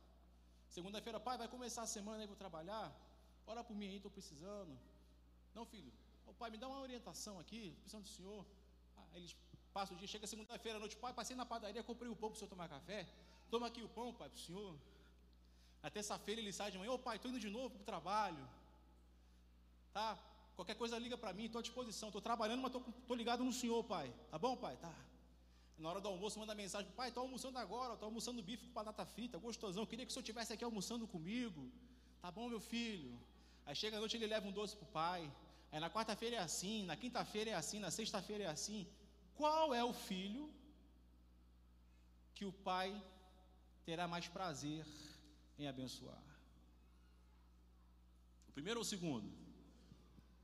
[0.69, 2.87] Segunda-feira, pai, vai começar a semana aí, vou trabalhar.
[3.45, 4.73] Ora por mim aí, estou precisando.
[5.53, 5.91] Não, filho,
[6.25, 8.45] o pai, me dá uma orientação aqui, precisando do senhor.
[8.97, 9.35] Ah, eles
[9.75, 12.37] Passa o dia, chega segunda-feira à noite, pai, passei na padaria, comprei o pão para
[12.37, 13.05] o senhor tomar café.
[13.49, 14.75] Toma aqui o pão, pai, para o senhor.
[15.83, 18.49] Na terça-feira ele sai de manhã, ô pai, estou indo de novo para o trabalho.
[19.93, 20.17] Tá?
[20.55, 22.09] Qualquer coisa liga para mim, estou à disposição.
[22.09, 24.13] Estou trabalhando, mas estou ligado no senhor, pai.
[24.31, 24.77] Tá bom, pai?
[24.77, 24.93] Tá.
[25.77, 29.05] Na hora do almoço, manda mensagem, pai, estou almoçando agora, estou almoçando bife com batata
[29.05, 29.85] frita, gostosão.
[29.85, 31.69] Queria que o senhor estivesse aqui almoçando comigo.
[32.21, 33.19] Tá bom, meu filho?
[33.65, 35.31] Aí chega a noite, ele leva um doce para o pai.
[35.71, 38.87] Aí na quarta-feira é assim, na quinta-feira é assim, na sexta-feira é assim.
[39.35, 40.49] Qual é o filho
[42.33, 42.89] que o pai
[43.85, 44.85] terá mais prazer
[45.59, 46.23] em abençoar?
[48.49, 49.29] O primeiro ou o segundo?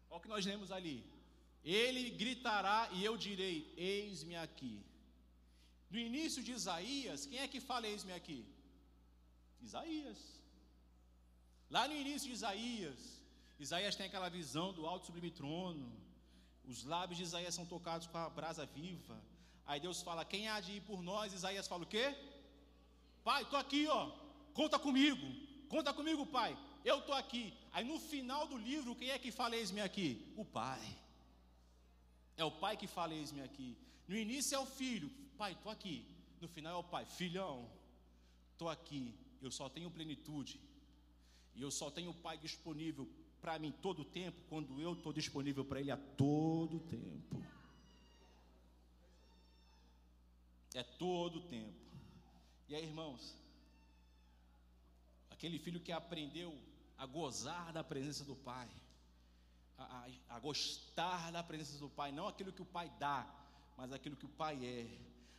[0.10, 0.98] Olha o que nós lemos ali.
[1.64, 4.76] Ele gritará e eu direi: Eis-me aqui.
[5.90, 8.40] No início de Isaías, quem é que fala eis-me aqui?
[9.62, 10.20] Isaías.
[11.70, 13.00] Lá no início de Isaías,
[13.60, 15.90] Isaías tem aquela visão do alto sublime trono,
[16.66, 19.18] os lábios de Isaías são tocados com a brasa viva.
[19.66, 21.34] Aí Deus fala: Quem há de ir por nós?
[21.34, 22.06] Isaías fala o quê?
[23.24, 24.12] Pai, estou aqui, ó.
[24.54, 25.26] Conta comigo.
[25.70, 26.58] Conta comigo, pai.
[26.84, 27.54] Eu estou aqui.
[27.72, 30.34] Aí no final do livro, quem é que fala eis-me aqui?
[30.36, 30.82] O pai.
[32.36, 33.78] É o pai que fala eis-me aqui.
[34.08, 35.10] No início é o filho.
[35.38, 36.06] Pai, estou aqui.
[36.40, 37.06] No final é o pai.
[37.06, 37.70] Filhão,
[38.52, 39.14] estou aqui.
[39.42, 40.60] Eu só tenho plenitude.
[41.56, 43.08] E eu só tenho o pai disponível
[43.42, 47.44] para mim todo o tempo, quando eu estou disponível para Ele a todo tempo.
[50.74, 51.81] É todo o tempo.
[52.72, 53.36] E aí, irmãos,
[55.30, 56.58] aquele filho que aprendeu
[56.98, 58.70] a gozar da presença do Pai,
[59.78, 63.30] a, a, a, gostar da presença do Pai, não aquilo que o Pai dá,
[63.76, 64.88] mas aquilo que o Pai é.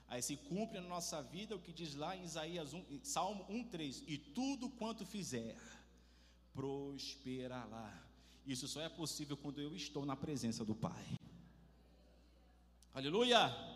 [0.09, 4.05] Aí se cumpre na nossa vida o que diz lá em Isaías 1, Salmo 1,3:
[4.07, 5.57] E tudo quanto fizer,
[6.53, 7.99] prosperará.
[8.47, 11.19] Isso só é possível quando eu estou na presença do Pai.
[12.93, 13.72] Aleluia!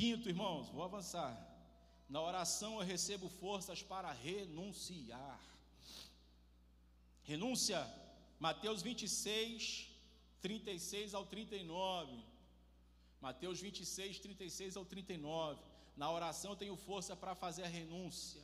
[0.00, 1.32] Quinto, irmãos, vou avançar.
[2.08, 5.38] Na oração eu recebo forças para renunciar.
[7.22, 7.86] Renúncia,
[8.38, 9.90] Mateus 26,
[10.40, 12.18] 36 ao 39.
[13.20, 15.60] Mateus 26, 36 ao 39.
[15.94, 18.40] Na oração eu tenho força para fazer a renúncia.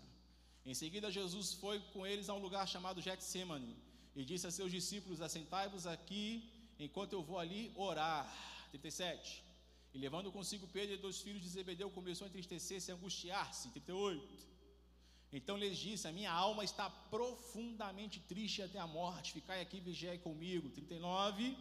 [0.63, 3.75] Em seguida, Jesus foi com eles a um lugar chamado Getsemane
[4.15, 6.27] e disse a seus discípulos: Assentai-vos aqui
[6.79, 8.31] enquanto eu vou ali orar.
[8.73, 9.46] 37.
[9.97, 13.71] E levando consigo Pedro e dois filhos de Zebedeu, começou a entristecer-se e angustiar-se.
[13.71, 14.47] 38.
[15.33, 19.33] Então lhes disse: A minha alma está profundamente triste até a morte.
[19.33, 20.69] Ficai aqui, vigiai comigo.
[20.69, 21.57] 39.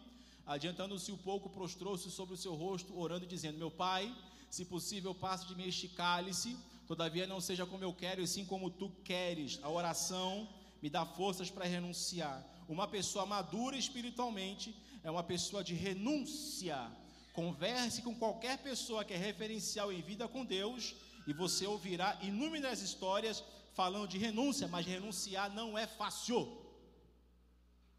[0.46, 4.14] Adiantando-se um pouco, prostrou-se sobre o seu rosto, orando dizendo: Meu pai,
[4.50, 8.44] se possível, passe de mim este cálice, todavia não seja como eu quero, e sim
[8.44, 9.60] como tu queres.
[9.64, 10.46] A oração
[10.82, 12.46] me dá forças para renunciar.
[12.68, 14.76] Uma pessoa madura espiritualmente
[15.06, 16.92] é uma pessoa de renúncia.
[17.36, 20.96] Converse com qualquer pessoa que é referencial em vida com Deus
[21.28, 26.42] e você ouvirá inúmeras histórias falando de renúncia, mas renunciar não é fácil.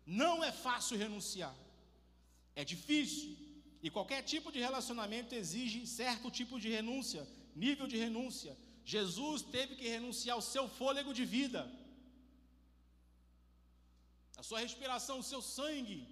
[0.07, 1.55] Não é fácil renunciar.
[2.55, 3.37] É difícil.
[3.82, 8.57] E qualquer tipo de relacionamento exige certo tipo de renúncia, nível de renúncia.
[8.84, 11.61] Jesus teve que renunciar ao seu fôlego de vida,
[14.37, 16.07] a sua respiração, o seu sangue.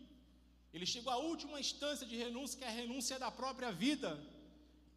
[0.75, 4.20] Ele chegou à última instância de renúncia, que é a renúncia da própria vida.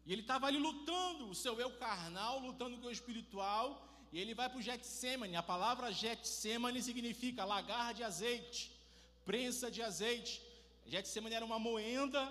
[0.04, 3.66] E ele estava ali lutando, o seu eu carnal, lutando com o espiritual.
[4.12, 5.36] E ele vai para o Getsemane.
[5.36, 8.72] A palavra Getsemane significa lagar de azeite,
[9.24, 10.42] prensa de azeite.
[10.84, 12.22] Getsemane era uma moenda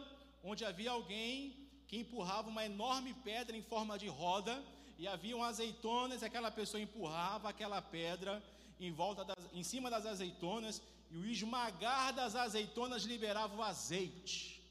[0.43, 1.55] onde havia alguém
[1.87, 4.61] que empurrava uma enorme pedra em forma de roda
[4.99, 8.43] e haviam azeitonas, e aquela pessoa empurrava aquela pedra
[8.77, 14.61] em volta das, em cima das azeitonas e o esmagar das azeitonas liberava o azeite.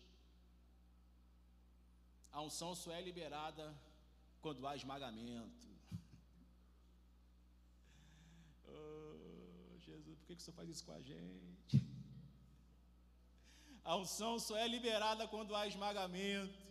[2.32, 3.74] A unção só é liberada
[4.42, 5.66] quando há esmagamento.
[8.68, 11.82] oh, Jesus, por que, que o Senhor faz isso com a gente?
[13.82, 16.66] A unção só é liberada quando há esmagamento.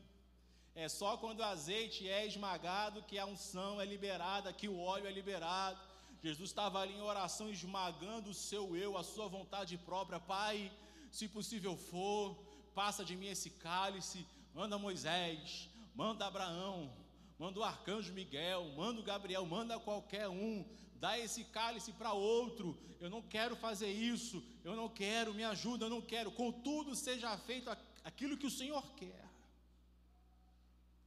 [0.76, 5.08] É só quando o azeite é esmagado que a unção é liberada, que o óleo
[5.08, 5.80] é liberado.
[6.26, 10.20] Jesus estava ali em oração, esmagando o seu eu, a sua vontade própria.
[10.20, 10.72] Pai,
[11.12, 12.36] se possível for,
[12.74, 14.26] passa de mim esse cálice.
[14.54, 16.92] Manda Moisés, manda Abraão,
[17.38, 20.66] manda o arcanjo Miguel, manda o Gabriel, manda qualquer um
[21.06, 22.68] dá esse cálice para outro.
[23.00, 26.32] Eu não quero fazer isso, eu não quero, me ajuda, eu não quero.
[26.32, 27.70] Contudo, seja feito
[28.04, 29.30] aquilo que o Senhor quer,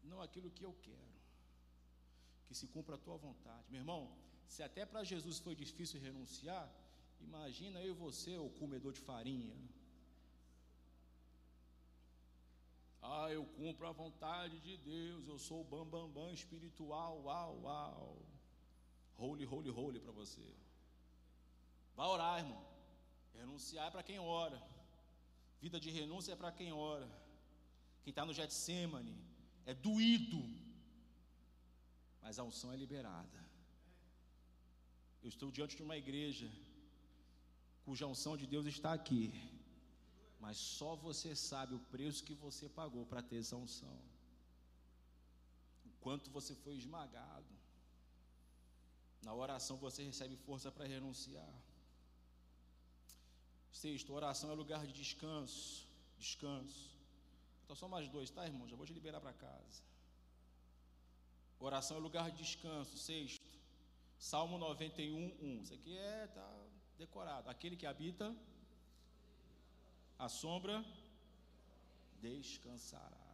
[0.05, 0.97] não aquilo que eu quero.
[2.47, 3.65] Que se cumpra a tua vontade.
[3.69, 4.01] Meu irmão,
[4.49, 6.67] se até para Jesus foi difícil renunciar,
[7.21, 9.57] imagina eu e você, o comedor de farinha.
[13.01, 17.61] Ah, eu cumpro a vontade de Deus, eu sou o bambambam bam, bam espiritual, uau,
[17.63, 18.29] uau
[19.19, 20.47] holy, holy, holy para você.
[21.95, 22.65] Vai orar, irmão.
[23.35, 24.63] Renunciar é para quem ora.
[25.61, 27.09] Vida de renúncia é para quem ora.
[28.03, 29.17] Quem está no Getsemane
[29.67, 30.43] é doído,
[32.23, 33.39] mas a unção é liberada.
[35.23, 36.49] Eu estou diante de uma igreja
[37.85, 39.33] cuja unção de Deus está aqui,
[40.41, 43.99] mas só você sabe o preço que você pagou para ter essa unção.
[45.87, 47.53] O quanto você foi esmagado.
[49.23, 51.55] Na oração você recebe força para renunciar.
[53.73, 55.87] Sexto, oração é lugar de descanso.
[56.19, 56.91] Descanso.
[57.65, 58.69] Então só mais dois, tá, irmão?
[58.69, 59.83] Já vou te liberar para casa.
[61.59, 62.97] Oração é lugar de descanso.
[62.97, 63.58] Sexto,
[64.19, 65.63] Salmo 91, 1.
[65.63, 66.67] Isso aqui é tá
[66.99, 67.49] decorado.
[67.49, 68.35] Aquele que habita
[70.19, 70.85] a sombra
[72.21, 73.29] descansará.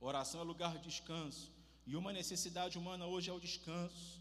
[0.00, 1.52] Oração é lugar de descanso.
[1.86, 4.20] E uma necessidade humana hoje é o descanso.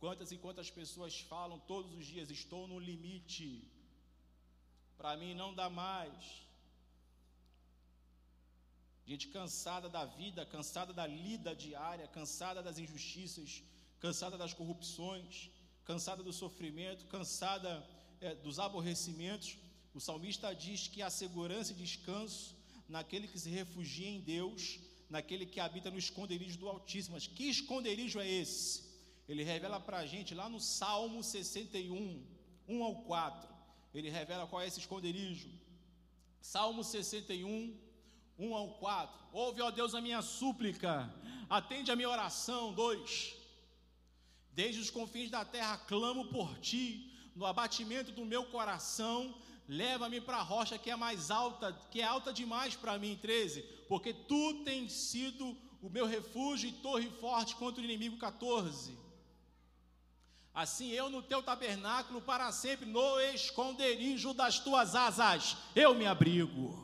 [0.00, 3.70] Quantas e quantas pessoas falam todos os dias: estou no limite,
[4.98, 6.42] para mim não dá mais.
[9.06, 13.62] Gente cansada da vida, cansada da lida diária, cansada das injustiças,
[14.04, 15.50] cansada das corrupções,
[15.82, 17.70] cansada do sofrimento, cansada
[18.20, 19.56] é, dos aborrecimentos.
[19.94, 22.54] O salmista diz que há segurança e descanso
[22.86, 24.78] naquele que se refugia em Deus,
[25.08, 27.14] naquele que habita no esconderijo do Altíssimo.
[27.14, 28.84] Mas que esconderijo é esse?
[29.26, 32.22] Ele revela para a gente lá no Salmo 61,
[32.68, 33.48] 1 ao 4.
[33.94, 35.48] Ele revela qual é esse esconderijo.
[36.42, 37.74] Salmo 61,
[38.38, 39.18] 1 ao 4.
[39.32, 41.10] Ouve, ó Deus, a minha súplica,
[41.48, 42.74] atende a minha oração.
[42.74, 43.43] 2.
[44.54, 49.34] Desde os confins da terra clamo por ti, no abatimento do meu coração,
[49.68, 53.18] leva-me para a rocha que é mais alta, que é alta demais para mim.
[53.20, 53.62] 13.
[53.88, 58.16] Porque tu tens sido o meu refúgio e torre forte contra o inimigo.
[58.16, 58.96] 14.
[60.54, 66.83] Assim eu no teu tabernáculo para sempre, no esconderijo das tuas asas, eu me abrigo.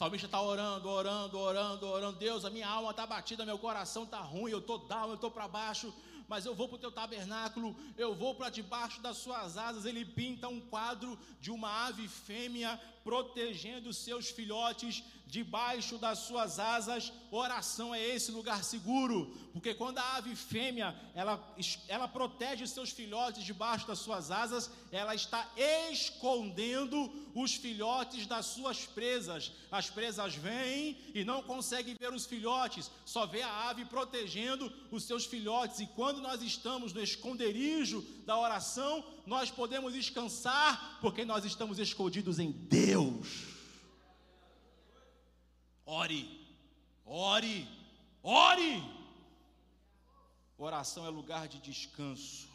[0.00, 2.18] Salmista está orando, orando, orando, orando.
[2.18, 5.30] Deus, a minha alma está batida, meu coração está ruim, eu estou down, eu estou
[5.30, 5.92] para baixo,
[6.26, 9.84] mas eu vou para o teu tabernáculo, eu vou para debaixo das suas asas.
[9.84, 17.12] Ele pinta um quadro de uma ave fêmea protegendo seus filhotes debaixo das suas asas,
[17.30, 21.54] oração é esse lugar seguro, porque quando a ave fêmea, ela,
[21.88, 25.48] ela protege seus filhotes debaixo das suas asas, ela está
[25.90, 29.52] escondendo os filhotes das suas presas.
[29.70, 35.04] As presas vêm e não conseguem ver os filhotes, só vê a ave protegendo os
[35.04, 35.80] seus filhotes.
[35.80, 42.38] E quando nós estamos no esconderijo da oração, nós podemos descansar, porque nós estamos escondidos
[42.38, 43.59] em Deus.
[45.90, 46.22] Ore,
[47.04, 47.68] ore,
[48.22, 48.74] ore.
[50.56, 52.48] Oração é lugar de descanso.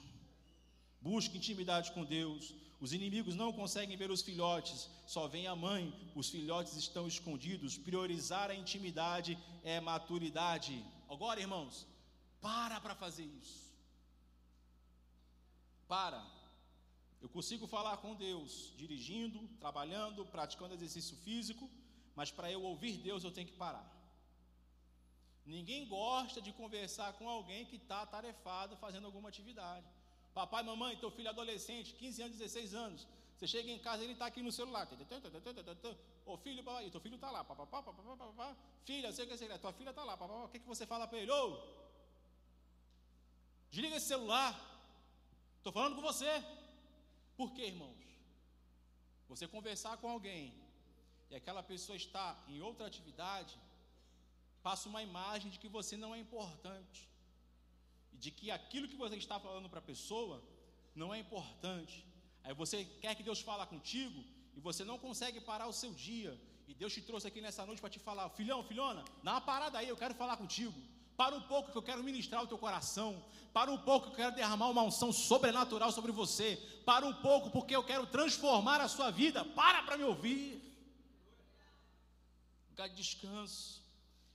[1.01, 2.53] Busque intimidade com Deus.
[2.79, 7.77] Os inimigos não conseguem ver os filhotes, só vem a mãe, os filhotes estão escondidos.
[7.77, 10.73] Priorizar a intimidade é maturidade.
[11.09, 11.85] Agora, irmãos,
[12.39, 13.69] para para fazer isso.
[15.89, 16.25] Para.
[17.21, 21.69] Eu consigo falar com Deus dirigindo, trabalhando, praticando exercício físico
[22.15, 23.85] mas para eu ouvir Deus eu tenho que parar.
[25.45, 29.85] Ninguém gosta de conversar com alguém que está tarefado fazendo alguma atividade.
[30.33, 33.07] Papai, mamãe, teu filho é adolescente, 15 anos, 16 anos.
[33.37, 34.87] Você chega em casa, ele está aqui no celular.
[36.25, 37.45] Ô filho, papai, teu filho está lá.
[38.85, 40.15] Filha, sei que é tua filha está lá.
[40.15, 41.31] O que, que você fala para ele?
[41.31, 41.59] Ô,
[43.69, 44.53] desliga esse celular.
[45.57, 46.43] Estou falando com você.
[47.37, 47.97] Por quê, irmãos?
[49.27, 50.53] Você conversar com alguém
[51.29, 53.57] e aquela pessoa está em outra atividade,
[54.61, 57.09] passa uma imagem de que você não é importante.
[58.13, 60.41] E de que aquilo que você está falando para a pessoa
[60.95, 62.05] não é importante.
[62.43, 64.23] Aí você quer que Deus fale contigo
[64.55, 66.39] e você não consegue parar o seu dia.
[66.67, 69.77] E Deus te trouxe aqui nessa noite para te falar: filhão, filhona, dá uma parada
[69.77, 70.73] aí, eu quero falar contigo.
[71.17, 73.23] Para um pouco que eu quero ministrar o teu coração.
[73.53, 76.57] Para um pouco que eu quero derramar uma unção sobrenatural sobre você.
[76.85, 79.45] Para um pouco porque eu quero transformar a sua vida.
[79.45, 80.64] Para para me ouvir
[82.75, 83.81] lugar de descanso.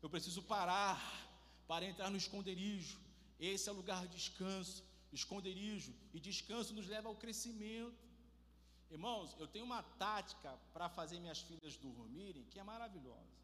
[0.02, 0.98] Eu preciso parar
[1.68, 2.98] para entrar no esconderijo.
[3.38, 4.82] Esse é o lugar de descanso,
[5.12, 5.92] esconderijo.
[6.14, 8.02] E descanso nos leva ao crescimento.
[8.90, 13.38] Irmãos, eu tenho uma tática para fazer minhas filhas dormirem que é maravilhosa.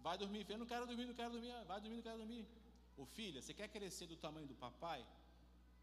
[0.00, 2.46] Vai dormir, eu não quero dormir, não quero dormir, vai dormir, não quero dormir.
[2.94, 5.02] Ô filha, você quer crescer do tamanho do papai?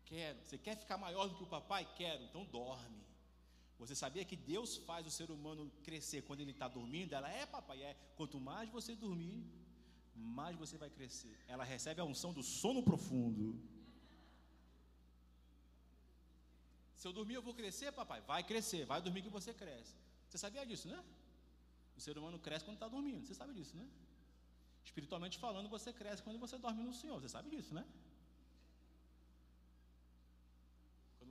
[0.06, 0.39] Quero.
[0.44, 1.89] Você quer ficar maior do que o papai?
[1.96, 2.24] Quero.
[2.24, 3.04] Então dorme.
[3.82, 7.14] Você sabia que Deus faz o ser humano crescer quando ele está dormindo?
[7.14, 7.94] Ela é, papai, é.
[8.16, 9.44] Quanto mais você dormir,
[10.16, 11.36] mais você vai crescer.
[11.48, 13.60] Ela recebe a unção do sono profundo.
[16.96, 18.22] Se eu dormir, eu vou crescer, papai?
[18.22, 19.96] Vai crescer, vai dormir que você cresce.
[20.28, 21.04] Você sabia disso, né?
[21.98, 23.88] O ser humano cresce quando está dormindo, você sabe disso, né?
[24.86, 27.84] Espiritualmente falando, você cresce quando você dorme no Senhor, você sabe disso, né?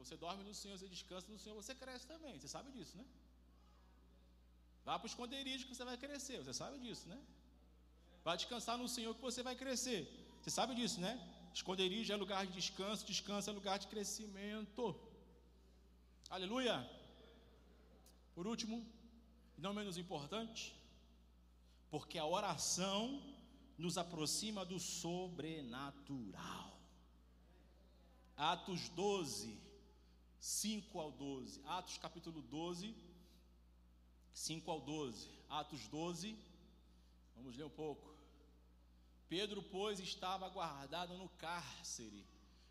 [0.02, 2.34] Você dorme no Senhor, você descansa no Senhor, você cresce também.
[2.38, 3.04] Você sabe disso, né?
[4.86, 6.38] Vá para o esconderijo que você vai crescer.
[6.42, 7.18] Você sabe disso, né?
[8.24, 10.00] Vai descansar no Senhor que você vai crescer.
[10.40, 11.12] Você sabe disso, né?
[11.58, 14.84] Esconderijo é lugar de descanso, descanso é lugar de crescimento.
[16.36, 16.76] Aleluia.
[18.34, 18.76] Por último,
[19.58, 20.62] e não menos importante,
[21.90, 23.00] porque a oração
[23.76, 26.68] nos aproxima do sobrenatural.
[28.36, 29.58] Atos 12,
[30.40, 31.62] 5 ao 12.
[31.66, 32.94] Atos capítulo 12,
[34.32, 35.28] 5 ao 12.
[35.48, 36.36] Atos 12,
[37.36, 38.10] vamos ler um pouco.
[39.28, 42.26] Pedro, pois, estava guardado no cárcere,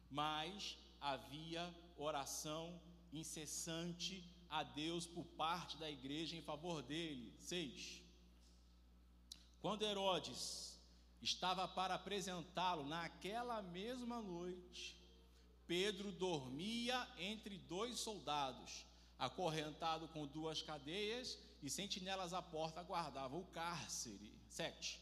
[0.10, 2.82] mas havia oração
[3.14, 7.34] incessante a Deus por parte da igreja em favor dele.
[7.40, 8.02] 6.
[9.62, 10.78] Quando Herodes
[11.22, 14.99] estava para apresentá-lo naquela mesma noite,
[15.70, 18.88] Pedro dormia entre dois soldados,
[19.20, 24.34] acorrentado com duas cadeias, e sentinelas à porta guardavam o cárcere.
[24.48, 25.00] 7.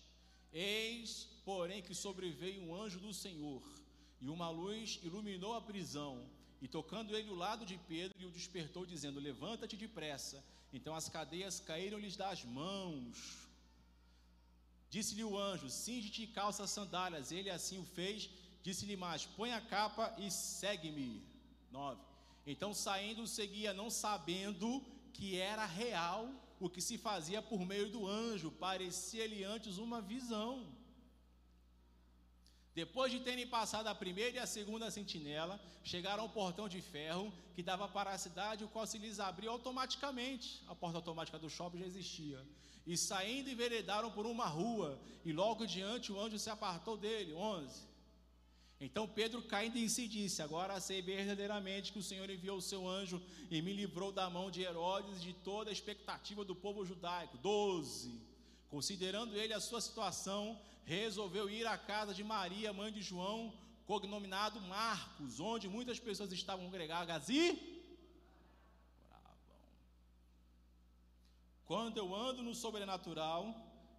[0.51, 3.63] Eis, porém, que sobreveio um anjo do Senhor,
[4.20, 6.30] e uma luz iluminou a prisão,
[6.61, 10.43] e tocando ele o lado de Pedro, o despertou, dizendo: Levanta-te depressa.
[10.74, 13.47] Então as cadeias caíram-lhes das mãos.
[14.89, 17.32] Disse-lhe o anjo: Cinge-te e calça as sandálias.
[17.32, 18.30] Ele assim o fez
[18.68, 21.24] Disse-lhe mais: Põe a capa e segue-me.
[21.72, 22.01] 9.
[22.45, 24.70] Então saindo seguia, não sabendo
[25.13, 30.51] que era real o que se fazia por meio do anjo, parecia-lhe antes uma visão.
[32.76, 35.59] Depois de terem passado a primeira e a segunda sentinela,
[35.91, 39.51] chegaram ao portão de ferro que dava para a cidade, o qual se lhes abriu
[39.51, 40.61] automaticamente.
[40.68, 42.45] A porta automática do shopping já existia.
[42.86, 47.34] E saindo enveredaram por uma rua, e logo diante o anjo se apartou dele.
[47.34, 47.96] 11.
[48.80, 52.88] Então Pedro, caindo em si, disse: Agora sei verdadeiramente que o Senhor enviou o seu
[52.88, 56.86] anjo e me livrou da mão de Herodes e de toda a expectativa do povo
[56.86, 57.38] judaico.
[57.39, 58.21] 12.
[58.69, 63.53] Considerando ele a sua situação, resolveu ir à casa de Maria, mãe de João,
[63.88, 67.75] cognominado Marcos, onde muitas pessoas estavam congregadas e.
[71.65, 73.53] Quando eu ando no sobrenatural,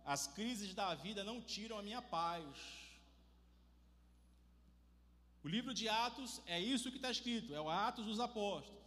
[0.04, 2.87] as crises da vida não tiram a minha paz.
[5.48, 8.82] O livro de Atos é isso que está escrito, é o Atos dos Apóstolos.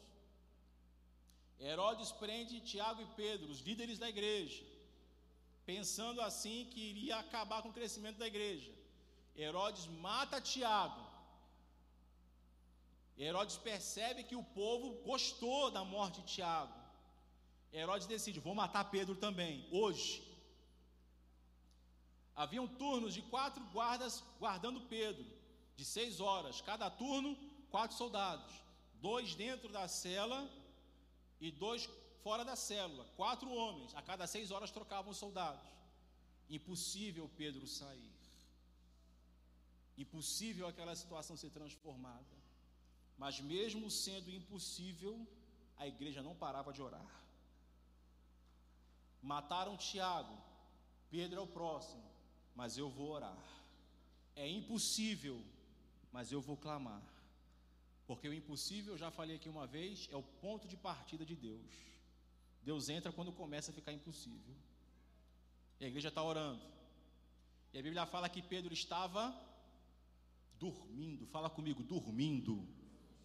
[1.59, 4.63] Herodes prende Tiago e Pedro, os líderes da igreja,
[5.71, 8.71] pensando assim que iria acabar com o crescimento da igreja.
[9.35, 11.01] Herodes mata Tiago.
[13.17, 16.77] Herodes percebe que o povo gostou da morte de Tiago.
[17.73, 20.23] Herodes decide: vou matar Pedro também, hoje.
[22.35, 25.40] Haviam turnos de quatro guardas guardando Pedro,
[25.81, 27.35] de seis horas, cada turno,
[27.71, 28.53] quatro soldados,
[29.07, 30.39] dois dentro da cela
[31.39, 31.89] e dois
[32.23, 35.67] fora da célula, quatro homens, a cada seis horas trocavam os soldados.
[36.57, 38.13] Impossível Pedro sair.
[39.97, 42.35] Impossível aquela situação ser transformada.
[43.17, 45.15] Mas mesmo sendo impossível,
[45.77, 47.11] a igreja não parava de orar.
[49.19, 50.37] Mataram Tiago,
[51.09, 52.07] Pedro é o próximo,
[52.55, 53.43] mas eu vou orar.
[54.35, 55.43] É impossível,
[56.11, 57.01] mas eu vou clamar.
[58.05, 61.71] Porque o impossível, já falei aqui uma vez, é o ponto de partida de Deus.
[62.63, 64.55] Deus entra quando começa a ficar impossível.
[65.79, 66.61] E a igreja está orando.
[67.73, 69.33] E a Bíblia fala que Pedro estava
[70.59, 71.25] dormindo.
[71.27, 72.67] Fala comigo, dormindo.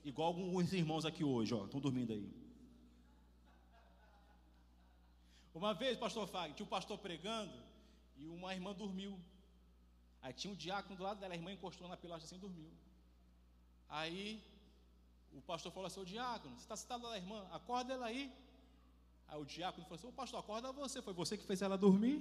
[0.04, 2.30] Igual alguns irmãos aqui hoje, ó, estão dormindo aí.
[5.52, 7.52] Uma vez, pastor Fag, tinha um pastor pregando
[8.16, 9.18] e uma irmã dormiu.
[10.26, 12.68] Aí tinha um diácono do lado dela, a irmã encostou na pilastra assim e dormiu.
[13.88, 14.42] Aí
[15.32, 18.24] o pastor falou assim: Ô diácono, você está sentado da irmã, acorda ela aí.
[19.28, 22.18] Aí o diácono falou assim: Ô pastor, acorda você, foi você que fez ela dormir?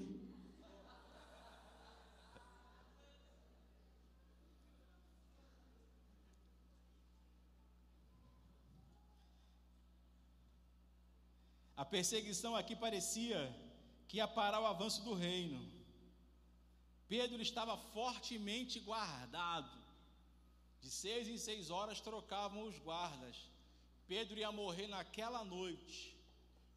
[11.76, 13.40] A perseguição aqui parecia
[14.08, 15.75] que ia parar o avanço do reino.
[17.08, 19.78] Pedro estava fortemente guardado.
[20.82, 23.38] De seis em seis horas trocavam os guardas.
[24.08, 26.16] Pedro ia morrer naquela noite,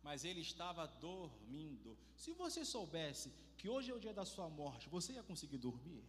[0.03, 1.97] mas ele estava dormindo.
[2.17, 6.03] Se você soubesse que hoje é o dia da sua morte, você ia conseguir dormir?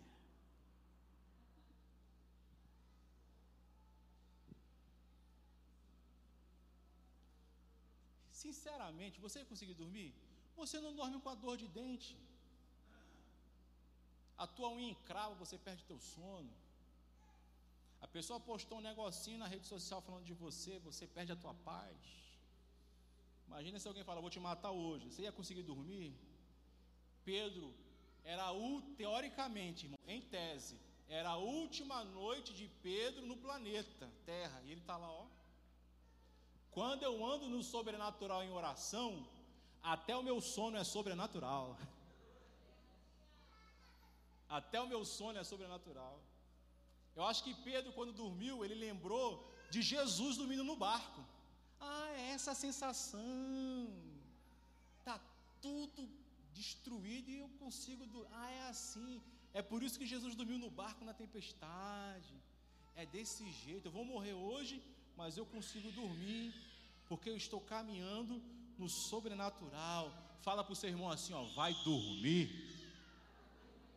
[8.31, 10.13] Sinceramente, você conseguir dormir?
[10.55, 12.17] Você não dorme com a dor de dente.
[14.43, 16.51] A tua unha encrava, você perde teu sono.
[18.05, 21.53] A pessoa postou um negocinho na rede social falando de você, você perde a tua
[21.69, 21.97] paz.
[23.47, 25.09] Imagina se alguém fala, vou te matar hoje.
[25.09, 26.13] Você ia conseguir dormir?
[27.25, 27.67] Pedro
[28.23, 28.45] era
[28.95, 30.79] teoricamente, irmão, em tese,
[31.09, 34.61] era a última noite de Pedro no planeta Terra.
[34.63, 35.25] E ele está lá, ó.
[36.71, 39.27] Quando eu ando no sobrenatural em oração,
[39.81, 41.77] até o meu sono é sobrenatural.
[44.49, 46.19] Até o meu sono é sobrenatural.
[47.15, 49.27] Eu acho que Pedro, quando dormiu, ele lembrou
[49.69, 51.23] de Jesus dormindo no barco.
[51.79, 53.87] Ah, é essa sensação.
[55.03, 55.19] Tá
[55.61, 56.09] tudo
[56.53, 58.03] destruído e eu consigo.
[58.31, 59.21] Ah, é assim.
[59.53, 62.33] É por isso que Jesus dormiu no barco na tempestade.
[62.95, 63.87] É desse jeito.
[63.87, 64.81] Eu vou morrer hoje,
[65.15, 66.53] mas eu consigo dormir,
[67.07, 68.41] porque eu estou caminhando
[68.77, 70.11] no sobrenatural.
[70.41, 72.45] Fala para o seu irmão assim, ó, vai dormir.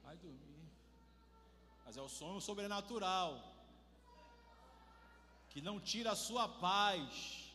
[0.03, 0.43] Vai dormir.
[1.93, 3.31] Mas é o sono sobrenatural
[5.51, 7.53] que não tira a sua paz.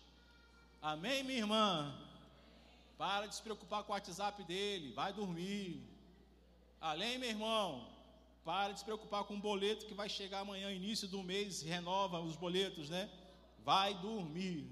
[0.79, 1.99] Amém, minha irmã?
[2.99, 5.81] Para de se preocupar com o WhatsApp dele, vai dormir.
[6.79, 7.89] Além, meu irmão,
[8.45, 12.19] para de se preocupar com o boleto que vai chegar amanhã, início do mês, renova
[12.19, 13.09] os boletos, né?
[13.65, 14.69] vai dormir.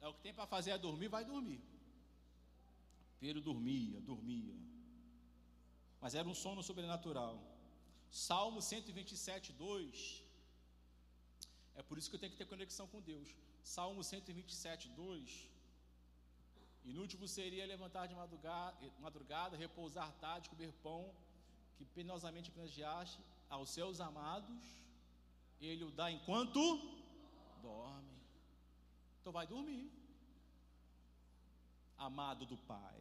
[0.00, 1.60] É o que tem para fazer é dormir, vai dormir.
[3.18, 4.54] Pedro dormia, dormia.
[6.00, 7.49] Mas era um sono sobrenatural.
[8.10, 10.24] Salmo 127, 2.
[11.76, 13.28] É por isso que eu tenho que ter conexão com Deus.
[13.62, 15.48] Salmo 127, 2.
[16.84, 21.14] Inútil seria levantar de madrugada, madrugada, repousar tarde, comer pão
[21.76, 24.62] que penosamente planejaste aos seus amados,
[25.60, 26.60] ele o dá enquanto
[27.62, 28.18] dorme.
[29.20, 29.90] Então vai dormir.
[31.96, 33.00] Amado do Pai.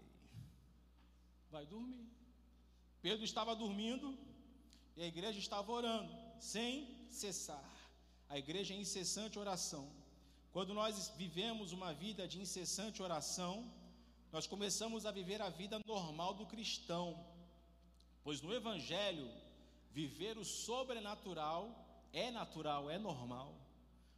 [1.49, 2.07] Vai dormir.
[3.01, 4.17] Pedro estava dormindo
[4.99, 6.13] e a igreja estava orando.
[6.41, 6.73] sem
[7.09, 7.69] cessar.
[8.27, 9.85] A igreja é incessante oração.
[10.51, 13.53] Quando nós vivemos uma vida de incessante oração,
[14.29, 17.07] nós começamos a viver a vida normal do cristão.
[18.25, 19.27] Pois no Evangelho,
[19.91, 21.63] viver o sobrenatural
[22.11, 23.55] é natural, é normal.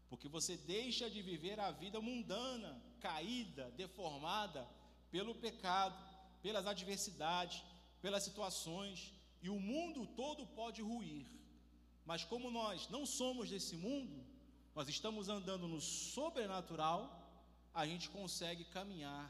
[0.09, 4.67] Porque você deixa de viver a vida mundana, caída, deformada
[5.11, 5.97] pelo pecado,
[6.41, 7.63] pelas adversidades,
[8.01, 11.25] pelas situações, e o mundo todo pode ruir.
[12.05, 14.23] Mas como nós não somos desse mundo,
[14.75, 17.01] nós estamos andando no sobrenatural,
[17.73, 19.29] a gente consegue caminhar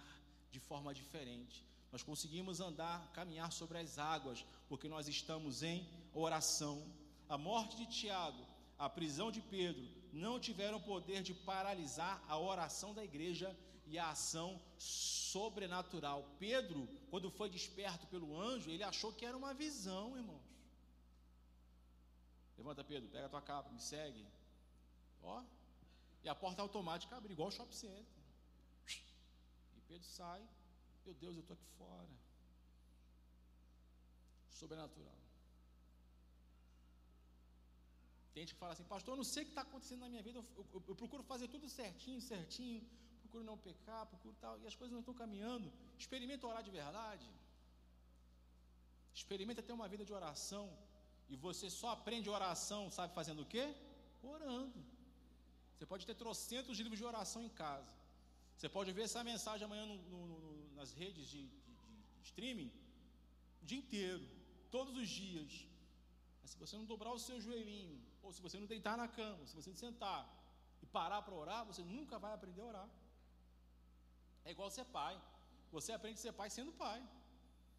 [0.51, 1.65] de forma diferente.
[1.91, 6.85] Nós conseguimos andar, caminhar sobre as águas, porque nós estamos em oração.
[7.27, 8.45] A morte de Tiago,
[8.77, 13.55] a prisão de Pedro, não tiveram poder de paralisar a oração da igreja
[13.91, 16.19] e a ação sobrenatural.
[16.39, 20.41] Pedro, quando foi desperto pelo anjo, ele achou que era uma visão, irmãos.
[22.57, 24.26] Levanta, Pedro, pega a tua capa, me segue.
[25.22, 25.43] Ó,
[26.23, 28.23] e a porta automática abre, igual o shopping center.
[29.76, 30.41] E Pedro sai,
[31.05, 32.13] meu Deus, eu estou aqui fora.
[34.49, 35.19] Sobrenatural.
[38.34, 40.23] Tem gente que fala assim, pastor, eu não sei o que está acontecendo na minha
[40.23, 42.81] vida, eu, eu, eu, procuro fazer tudo certinho, certinho,
[43.31, 45.67] procuro não pecar, procuro tal, e as coisas não estão caminhando.
[45.97, 47.27] Experimenta orar de verdade.
[49.19, 50.65] Experimenta ter uma vida de oração.
[51.29, 53.65] E você só aprende oração, sabe fazendo o quê?
[54.21, 54.79] Orando.
[55.73, 57.91] Você pode ter trocentos livros de oração em casa.
[58.57, 61.73] Você pode ver essa mensagem amanhã no, no, no, nas redes de, de,
[62.19, 62.71] de, streaming
[63.61, 64.25] o dia inteiro,
[64.69, 65.51] todos os dias.
[66.41, 69.47] Mas se você não dobrar o seu joelhinho, ou se você não deitar na cama,
[69.47, 70.21] se você não sentar
[70.83, 72.89] e parar para orar, você nunca vai aprender a orar.
[74.45, 75.15] É igual ser pai.
[75.72, 77.01] Você aprende a ser pai sendo pai.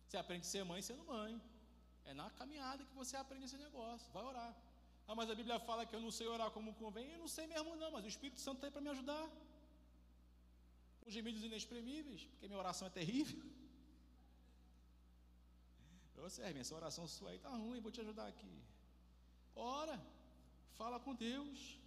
[0.06, 1.40] Você aprende a ser mãe sendo mãe.
[2.04, 4.10] É na caminhada que você aprende esse negócio.
[4.12, 4.52] Vai orar.
[5.06, 7.10] Ah, mas a Bíblia fala que eu não sei orar como convém.
[7.10, 9.24] Eu não sei mesmo, não, mas o Espírito Santo está aí para me ajudar.
[11.06, 13.42] Os gemidos inexprimíveis, porque minha oração é terrível.
[16.24, 18.54] Ô Sérgio, essa oração sua aí está ruim, vou te ajudar aqui.
[19.56, 20.00] Ora,
[20.78, 21.80] fala com Deus.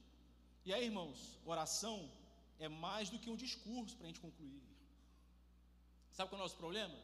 [0.65, 2.11] E aí, irmãos, oração
[2.59, 4.63] é mais do que um discurso para a gente concluir.
[6.11, 6.97] Sabe qual é o nosso problema?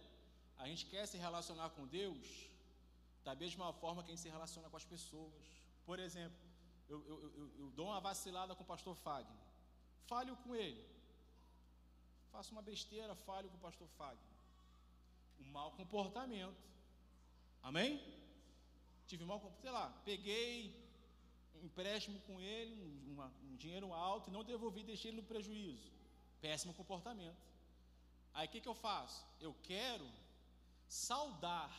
[0.57, 2.49] A gente quer se relacionar com Deus
[3.23, 5.33] da mesma forma que a gente se relaciona com as pessoas.
[5.85, 6.37] Por exemplo,
[6.87, 9.41] eu, eu, eu, eu dou uma vacilada com o pastor Fagner.
[10.07, 10.83] Falho com ele.
[12.31, 14.31] Faço uma besteira, falho com o pastor Fagner.
[15.39, 16.57] Um mau comportamento.
[17.61, 18.01] Amém?
[19.07, 20.90] Tive mau sei lá, peguei
[21.63, 25.91] empréstimo com ele, um, uma, um dinheiro alto, e não devolvi, deixei ele no prejuízo.
[26.39, 27.37] Péssimo comportamento.
[28.33, 29.25] Aí o que, que eu faço?
[29.39, 30.07] Eu quero
[30.87, 31.71] saudar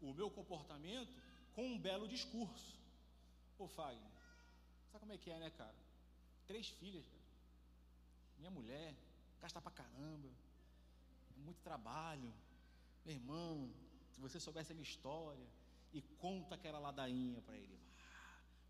[0.00, 1.12] o meu comportamento
[1.54, 2.78] com um belo discurso.
[3.58, 4.10] Ô Fagner,
[4.90, 5.74] sabe como é que é, né, cara?
[6.46, 7.24] Três filhas, cara.
[8.38, 8.94] Minha mulher,
[9.40, 10.28] gasta pra caramba,
[11.36, 12.32] muito trabalho.
[13.04, 13.70] Meu irmão,
[14.12, 15.46] se você soubesse a minha história,
[15.96, 17.78] e conta aquela ladainha para ele,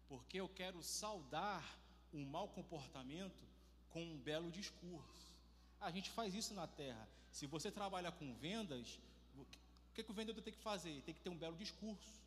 [0.08, 1.78] porque eu quero saudar
[2.12, 3.44] um mau comportamento
[3.90, 5.34] com um belo discurso.
[5.80, 7.08] A gente faz isso na terra.
[7.30, 8.98] Se você trabalha com vendas,
[9.36, 9.46] o
[9.94, 11.02] que, que o vendedor tem que fazer?
[11.02, 12.22] Tem que ter um belo discurso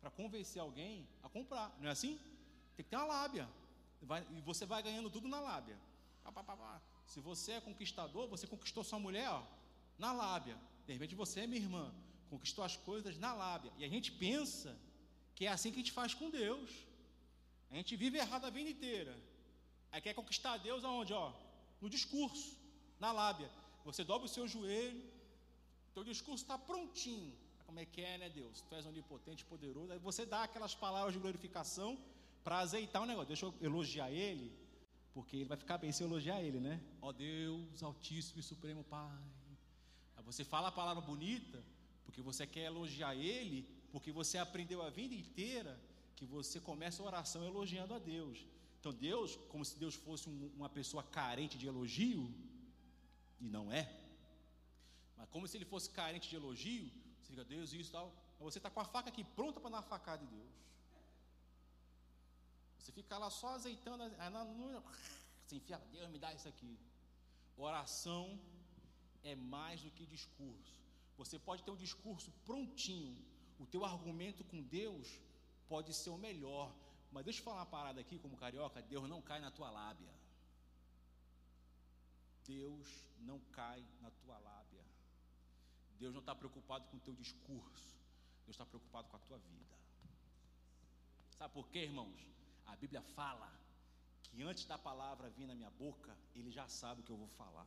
[0.00, 2.18] para convencer alguém a comprar, não é assim?
[2.76, 3.48] Tem que ter uma lábia.
[4.02, 5.78] Vai, e você vai ganhando tudo na lábia.
[7.06, 9.42] Se você é conquistador, você conquistou sua mulher ó,
[9.98, 10.56] na lábia.
[10.86, 11.92] De repente você é minha irmã,
[12.30, 13.72] conquistou as coisas na lábia.
[13.78, 14.78] E a gente pensa
[15.34, 16.70] que é assim que a gente faz com Deus.
[17.70, 19.16] A gente vive errado a vida inteira.
[19.92, 21.12] Aí quer conquistar Deus aonde?
[21.12, 21.32] Ó,
[21.80, 22.56] no discurso,
[22.98, 23.50] na lábia.
[23.84, 25.02] Você dobra o seu joelho,
[25.94, 27.32] teu discurso está prontinho.
[27.66, 28.60] Como é que é, né, Deus?
[28.62, 29.92] Tu és onipotente, poderoso.
[29.92, 31.98] Aí você dá aquelas palavras de glorificação
[32.42, 33.28] para azeitar o negócio.
[33.28, 34.52] Deixa eu elogiar ele,
[35.14, 36.80] porque ele vai ficar bem se eu elogiar ele, né?
[37.00, 39.22] Ó Deus, Altíssimo e Supremo Pai.
[40.16, 41.62] Aí você fala a palavra bonita,
[42.04, 45.80] porque você quer elogiar ele, porque você aprendeu a vida inteira
[46.20, 48.36] que você começa a oração elogiando a Deus.
[48.78, 52.22] Então Deus, como se Deus fosse um, uma pessoa carente de elogio,
[53.40, 53.84] e não é.
[55.16, 58.08] Mas como se ele fosse carente de elogio, você fica, Deus, isso e tal.
[58.38, 60.52] Você está com a faca aqui pronta para dar uma facada de Deus.
[62.78, 64.04] Você fica lá só azeitando,
[65.46, 66.78] você enfia, Deus me dá isso aqui.
[67.56, 68.38] Oração
[69.22, 70.74] é mais do que discurso.
[71.16, 73.16] Você pode ter um discurso prontinho,
[73.58, 75.08] o teu argumento com Deus
[75.72, 76.74] pode ser o melhor,
[77.12, 80.12] mas deixa eu falar uma parada aqui, como carioca, Deus não cai na tua lábia.
[82.44, 82.88] Deus
[83.20, 84.84] não cai na tua lábia.
[86.00, 87.94] Deus não está preocupado com o teu discurso.
[88.44, 89.76] Deus está preocupado com a tua vida.
[91.38, 92.20] Sabe por quê, irmãos?
[92.66, 93.48] A Bíblia fala
[94.24, 97.28] que antes da palavra vir na minha boca, ele já sabe o que eu vou
[97.28, 97.66] falar.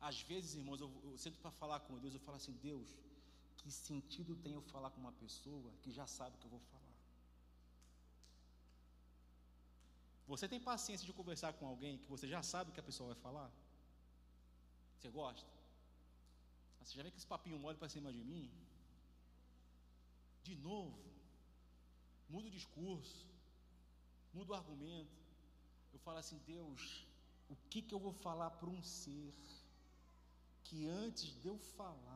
[0.00, 2.86] Às vezes, irmãos, eu, eu sento para falar com Deus, eu falo assim: Deus,
[3.58, 6.60] que sentido tem eu falar com uma pessoa que já sabe o que eu vou
[6.60, 6.86] falar?
[10.26, 13.14] Você tem paciência de conversar com alguém que você já sabe o que a pessoa
[13.14, 13.50] vai falar?
[14.96, 15.48] Você gosta?
[16.80, 18.50] Você já vê que esse papinho mole para cima de mim?
[20.42, 20.98] De novo,
[22.28, 23.26] muda o discurso,
[24.32, 25.16] muda o argumento.
[25.92, 27.06] Eu falo assim, Deus,
[27.48, 29.34] o que, que eu vou falar para um ser
[30.64, 32.15] que antes de eu falar,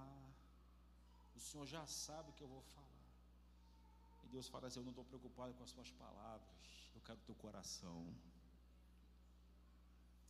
[1.41, 3.07] o Senhor já sabe o que eu vou falar.
[4.25, 6.59] E Deus fala assim: Eu não estou preocupado com as suas palavras,
[6.95, 8.01] eu quero o teu coração,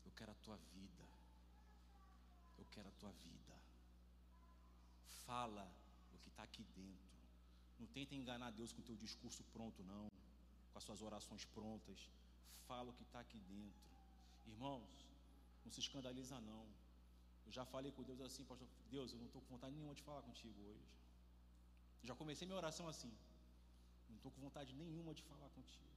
[0.06, 1.04] eu quero a tua vida,
[2.58, 3.54] eu quero a tua vida.
[5.26, 5.66] Fala
[6.14, 7.10] o que está aqui dentro.
[7.80, 10.08] Não tenta enganar Deus com o teu discurso pronto, não,
[10.70, 12.08] com as suas orações prontas.
[12.68, 13.90] Fala o que está aqui dentro.
[14.46, 15.06] Irmãos,
[15.64, 16.64] não se escandaliza, não.
[17.46, 20.02] Eu já falei com Deus assim, pastor, Deus, eu não estou com vontade nenhuma de
[20.02, 20.99] falar contigo hoje.
[22.02, 23.12] Já comecei minha oração assim.
[24.08, 25.90] Não estou com vontade nenhuma de falar contigo.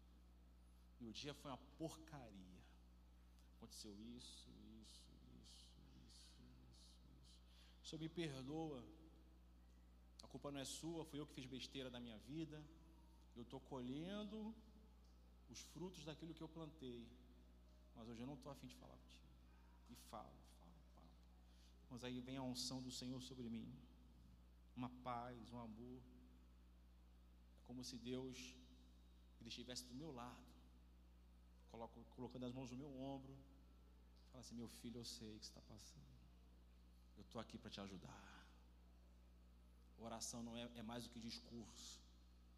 [1.00, 2.62] E o dia foi uma porcaria.
[3.58, 4.50] Aconteceu isso,
[4.82, 5.02] isso,
[5.42, 5.68] isso, isso,
[6.10, 7.24] isso, isso.
[7.84, 8.84] O Senhor me perdoa.
[10.24, 12.64] A culpa não é sua, fui eu que fiz besteira da minha vida.
[13.36, 14.54] Eu estou colhendo
[15.50, 17.08] os frutos daquilo que eu plantei.
[17.96, 19.24] Mas hoje eu não estou afim de falar contigo.
[19.90, 20.44] E falo.
[21.90, 23.72] Mas aí vem a unção do Senhor sobre mim.
[24.76, 26.02] Uma paz, um amor.
[27.58, 28.38] É como se Deus
[29.40, 30.52] ele estivesse do meu lado,
[31.70, 33.38] coloco, colocando as mãos no meu ombro.
[34.32, 36.14] Fala assim: Meu filho, eu sei o que está passando.
[37.18, 38.34] Eu estou aqui para te ajudar.
[39.98, 42.02] Oração não é, é mais do que discurso.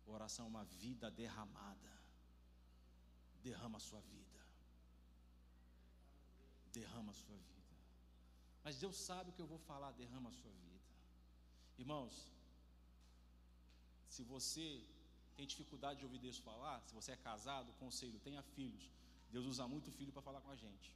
[0.05, 1.91] Oração é uma vida derramada.
[3.41, 4.39] Derrama a sua vida.
[6.71, 7.55] Derrama a sua vida.
[8.63, 10.74] Mas Deus sabe o que eu vou falar, derrama a sua vida.
[11.77, 12.13] Irmãos,
[14.09, 14.67] se você
[15.35, 18.89] tem dificuldade de ouvir Deus falar, se você é casado, conselho, tenha filhos.
[19.29, 20.95] Deus usa muito filho para falar com a gente.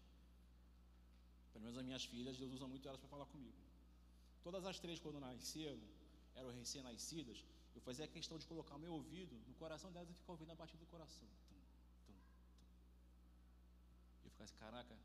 [1.51, 3.57] Pelo menos as minhas filhas, Deus usa muito elas para falar comigo.
[4.41, 5.81] Todas as três, quando nasceram,
[6.35, 7.43] eram recém-nascidas,
[7.75, 10.55] eu fazia questão de colocar o meu ouvido no coração delas e ficar ouvindo a
[10.55, 11.27] batida do coração.
[11.49, 11.55] Tum,
[12.05, 12.13] tum,
[12.57, 12.69] tum.
[14.23, 14.97] Eu ficava assim, caraca,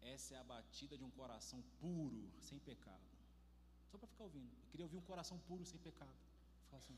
[0.00, 3.13] essa é a batida de um coração puro, sem pecado.
[3.94, 4.50] Só para ficar ouvindo.
[4.60, 6.18] Eu queria ouvir um coração puro, sem pecado.
[6.64, 6.96] Ficar assim.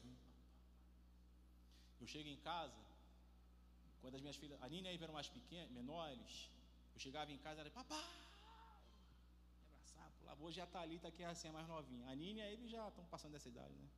[2.00, 2.80] Eu chego em casa,
[4.00, 6.50] quando as minhas filhas, a Nina e a Eva eram mais pequenas, menores,
[6.94, 7.98] eu chegava em casa e era, papai,
[9.58, 10.36] me abraçar, pular.
[10.40, 12.08] Hoje a Thalita que é assim, a mais novinha.
[12.08, 13.88] A Nina e a Eva já estão passando dessa idade, né?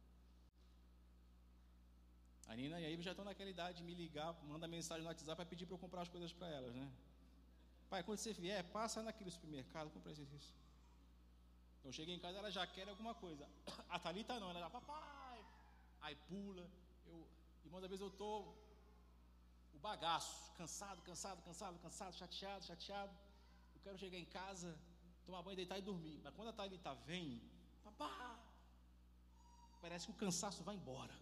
[2.48, 5.08] A Nina e a Eva já estão naquela idade de me ligar, manda mensagem no
[5.08, 6.90] WhatsApp para pedir para eu comprar as coisas para elas, né?
[7.88, 10.67] Pai, quando você vier, passa naquele supermercado, compra isso.
[11.84, 13.48] Eu cheguei em casa, ela já quer alguma coisa.
[13.88, 15.44] A Thalita não, ela já, papai.
[16.00, 16.68] Aí pula.
[17.06, 17.26] Eu,
[17.64, 18.56] irmãos, às vezes eu estou
[19.74, 23.12] o bagaço, cansado, cansado, cansado, cansado, chateado, chateado.
[23.74, 24.76] Eu quero chegar em casa,
[25.24, 26.20] tomar banho, deitar e dormir.
[26.22, 27.40] Mas quando a Thalita vem,
[27.84, 28.38] papai,
[29.80, 31.14] parece que o cansaço vai embora.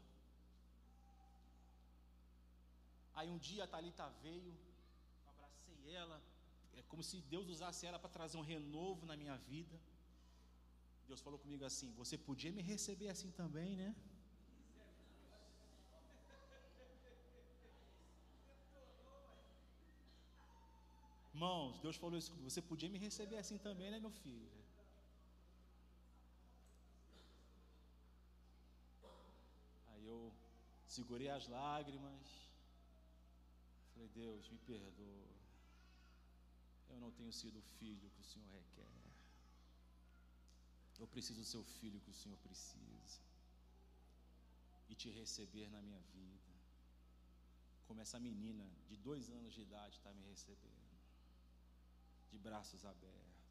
[3.15, 4.55] Aí um dia a Thalita veio,
[5.25, 6.23] eu abracei ela,
[6.77, 9.79] é como se Deus usasse ela para trazer um renovo na minha vida.
[11.09, 13.95] Deus falou comigo assim: Você podia me receber assim também, né?
[21.35, 24.51] Irmãos, Deus falou isso comigo: Você podia me receber assim também, né, meu filho?
[29.93, 30.21] Aí eu
[30.97, 32.27] segurei as lágrimas.
[33.93, 35.37] Falei: Deus, me perdoa
[36.97, 39.06] eu não tenho sido o filho que o Senhor requer.
[40.99, 43.21] Eu preciso ser o filho que o Senhor precisa.
[44.89, 46.53] E te receber na minha vida.
[47.87, 50.95] Como essa menina de dois anos de idade está me recebendo.
[52.33, 53.45] De braços abertos.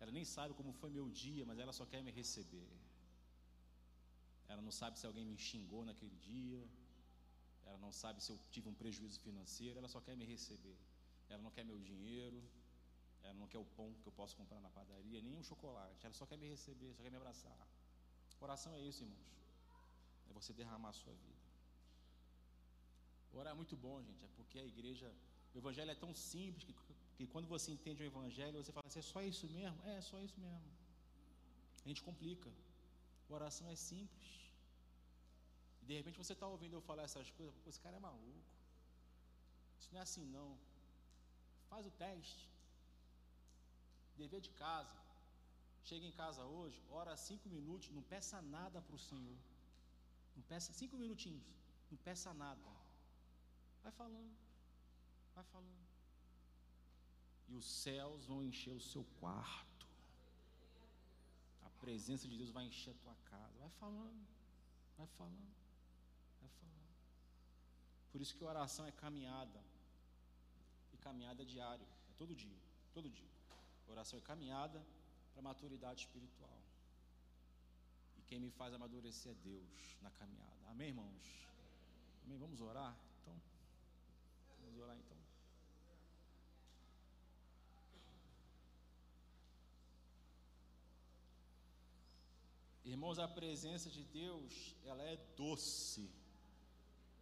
[0.00, 2.68] Ela nem sabe como foi meu dia, mas ela só quer me receber.
[4.48, 6.60] Ela não sabe se alguém me xingou naquele dia
[7.70, 10.76] ela não sabe se eu tive um prejuízo financeiro, ela só quer me receber.
[11.28, 12.42] Ela não quer meu dinheiro,
[13.22, 16.04] ela não quer o pão que eu posso comprar na padaria, nem um chocolate.
[16.06, 17.56] Ela só quer me receber, só quer me abraçar.
[18.40, 19.30] Oração é isso, irmãos.
[20.28, 21.40] É você derramar a sua vida.
[23.32, 25.12] Orar é muito bom, gente, é porque a igreja,
[25.54, 26.74] o evangelho é tão simples que,
[27.16, 29.78] que quando você entende o evangelho, você fala assim, é só isso mesmo?
[29.84, 30.70] É, é só isso mesmo.
[31.84, 32.50] A gente complica.
[33.28, 34.28] Oração é simples.
[35.82, 38.50] de repente você está ouvindo eu falar essas coisas, esse cara é maluco.
[39.78, 40.58] Isso não é assim não.
[41.68, 42.49] Faz o teste.
[44.16, 45.00] Dever de casa.
[45.82, 49.38] Chega em casa hoje, ora cinco minutos, não peça nada para o Senhor.
[50.36, 51.42] Não peça cinco minutinhos,
[51.90, 52.60] não peça nada.
[53.82, 54.36] Vai falando,
[55.34, 55.88] vai falando.
[57.48, 59.86] E os céus vão encher o seu quarto.
[61.62, 63.58] A presença de Deus vai encher a tua casa.
[63.58, 64.26] Vai falando,
[64.96, 65.54] vai falando,
[66.40, 66.94] vai falando.
[68.12, 69.60] Por isso que oração é caminhada.
[70.92, 72.60] E caminhada é diário, é todo dia,
[72.92, 73.39] todo dia.
[73.90, 74.80] Oração é caminhada
[75.32, 76.58] para maturidade espiritual.
[78.18, 80.68] E quem me faz amadurecer é Deus na caminhada.
[80.68, 81.48] Amém, irmãos?
[82.24, 82.38] Amém?
[82.38, 82.96] Vamos orar?
[83.20, 83.34] Então,
[84.60, 85.18] vamos orar então.
[92.84, 96.10] Irmãos, a presença de Deus, ela é doce.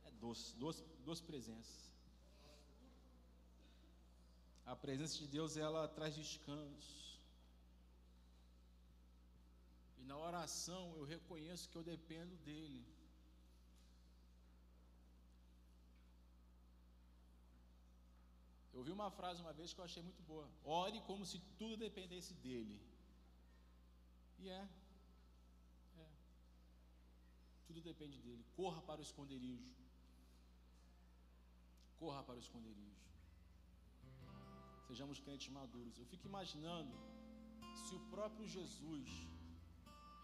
[0.05, 1.89] É doce, doce, doce presença.
[4.73, 6.97] A presença de Deus, ela traz descanso.
[9.99, 12.85] E na oração eu reconheço que eu dependo dele.
[18.73, 20.47] Eu ouvi uma frase uma vez que eu achei muito boa.
[20.63, 22.79] Ore como se tudo dependesse dele.
[24.39, 24.69] E é.
[26.05, 26.09] É.
[27.67, 28.45] Tudo depende dele.
[28.55, 29.75] Corra para o esconderijo.
[31.99, 32.99] Corra para o esconderijo.
[34.89, 35.99] Sejamos crentes maduros.
[35.99, 36.95] Eu fico imaginando
[37.83, 39.09] se o próprio Jesus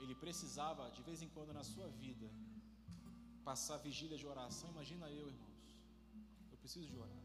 [0.03, 2.28] ele precisava, de vez em quando na sua vida,
[3.51, 4.70] passar vigília de oração.
[4.70, 5.61] Imagina eu, irmãos.
[6.53, 7.24] Eu preciso de orar.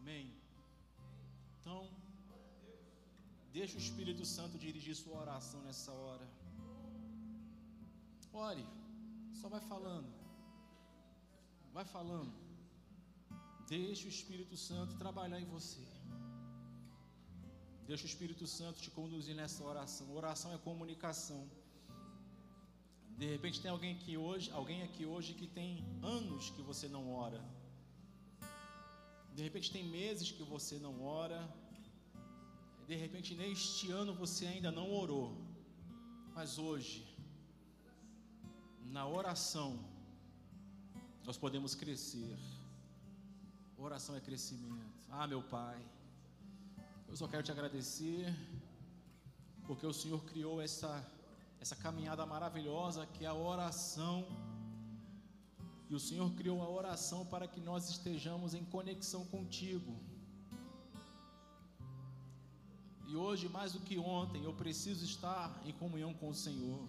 [0.00, 0.26] Amém?
[1.56, 1.80] Então,
[3.58, 6.26] deixa o Espírito Santo dirigir sua oração nessa hora.
[8.32, 8.66] Ore,
[9.40, 10.12] só vai falando.
[11.72, 12.34] Vai falando.
[13.66, 15.93] Deixa o Espírito Santo trabalhar em você.
[17.88, 20.06] Deixa o Espírito Santo te conduzir nessa oração.
[20.20, 21.42] Oração é comunicação.
[23.18, 27.04] De repente tem alguém aqui hoje, alguém aqui hoje que tem anos que você não
[27.12, 27.40] ora.
[29.36, 31.40] De repente tem meses que você não ora.
[32.88, 35.28] De repente neste ano você ainda não orou.
[36.34, 36.96] Mas hoje,
[38.96, 39.70] na oração,
[41.24, 42.36] nós podemos crescer.
[43.76, 45.04] Oração é crescimento.
[45.10, 45.80] Ah, meu Pai.
[47.08, 48.34] Eu só quero te agradecer,
[49.66, 50.92] porque o Senhor criou essa,
[51.60, 54.26] essa caminhada maravilhosa que é a oração.
[55.88, 59.94] E o Senhor criou a oração para que nós estejamos em conexão contigo.
[63.06, 66.88] E hoje, mais do que ontem, eu preciso estar em comunhão com o Senhor.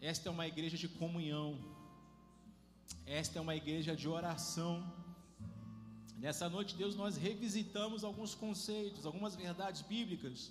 [0.00, 1.58] Esta é uma igreja de comunhão.
[3.04, 4.74] Esta é uma igreja de oração.
[6.16, 10.50] Nessa noite, Deus, nós revisitamos alguns conceitos, algumas verdades bíblicas,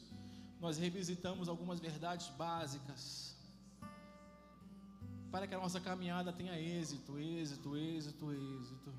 [0.62, 3.36] nós revisitamos algumas verdades básicas,
[5.32, 8.94] para que a nossa caminhada tenha êxito, êxito, êxito, êxito.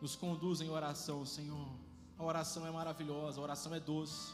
[0.00, 1.68] Nos conduz em oração, Senhor.
[2.16, 4.32] A oração é maravilhosa, a oração é doce.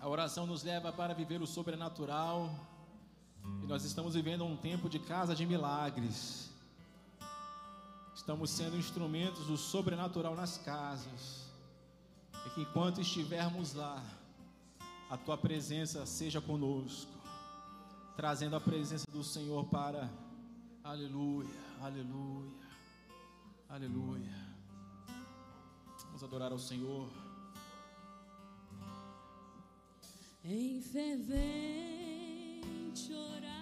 [0.00, 2.52] A oração nos leva para viver o sobrenatural.
[3.62, 6.49] E nós estamos vivendo um tempo de casa de milagres.
[8.20, 11.46] Estamos sendo instrumentos do sobrenatural nas casas.
[12.46, 14.04] E que enquanto estivermos lá,
[15.08, 17.10] a tua presença seja conosco,
[18.14, 20.10] trazendo a presença do Senhor para
[20.84, 21.48] aleluia,
[21.80, 22.68] aleluia,
[23.70, 24.34] aleluia.
[26.04, 27.08] Vamos adorar ao Senhor.
[30.44, 31.40] Em fervente
[33.14, 33.59] oração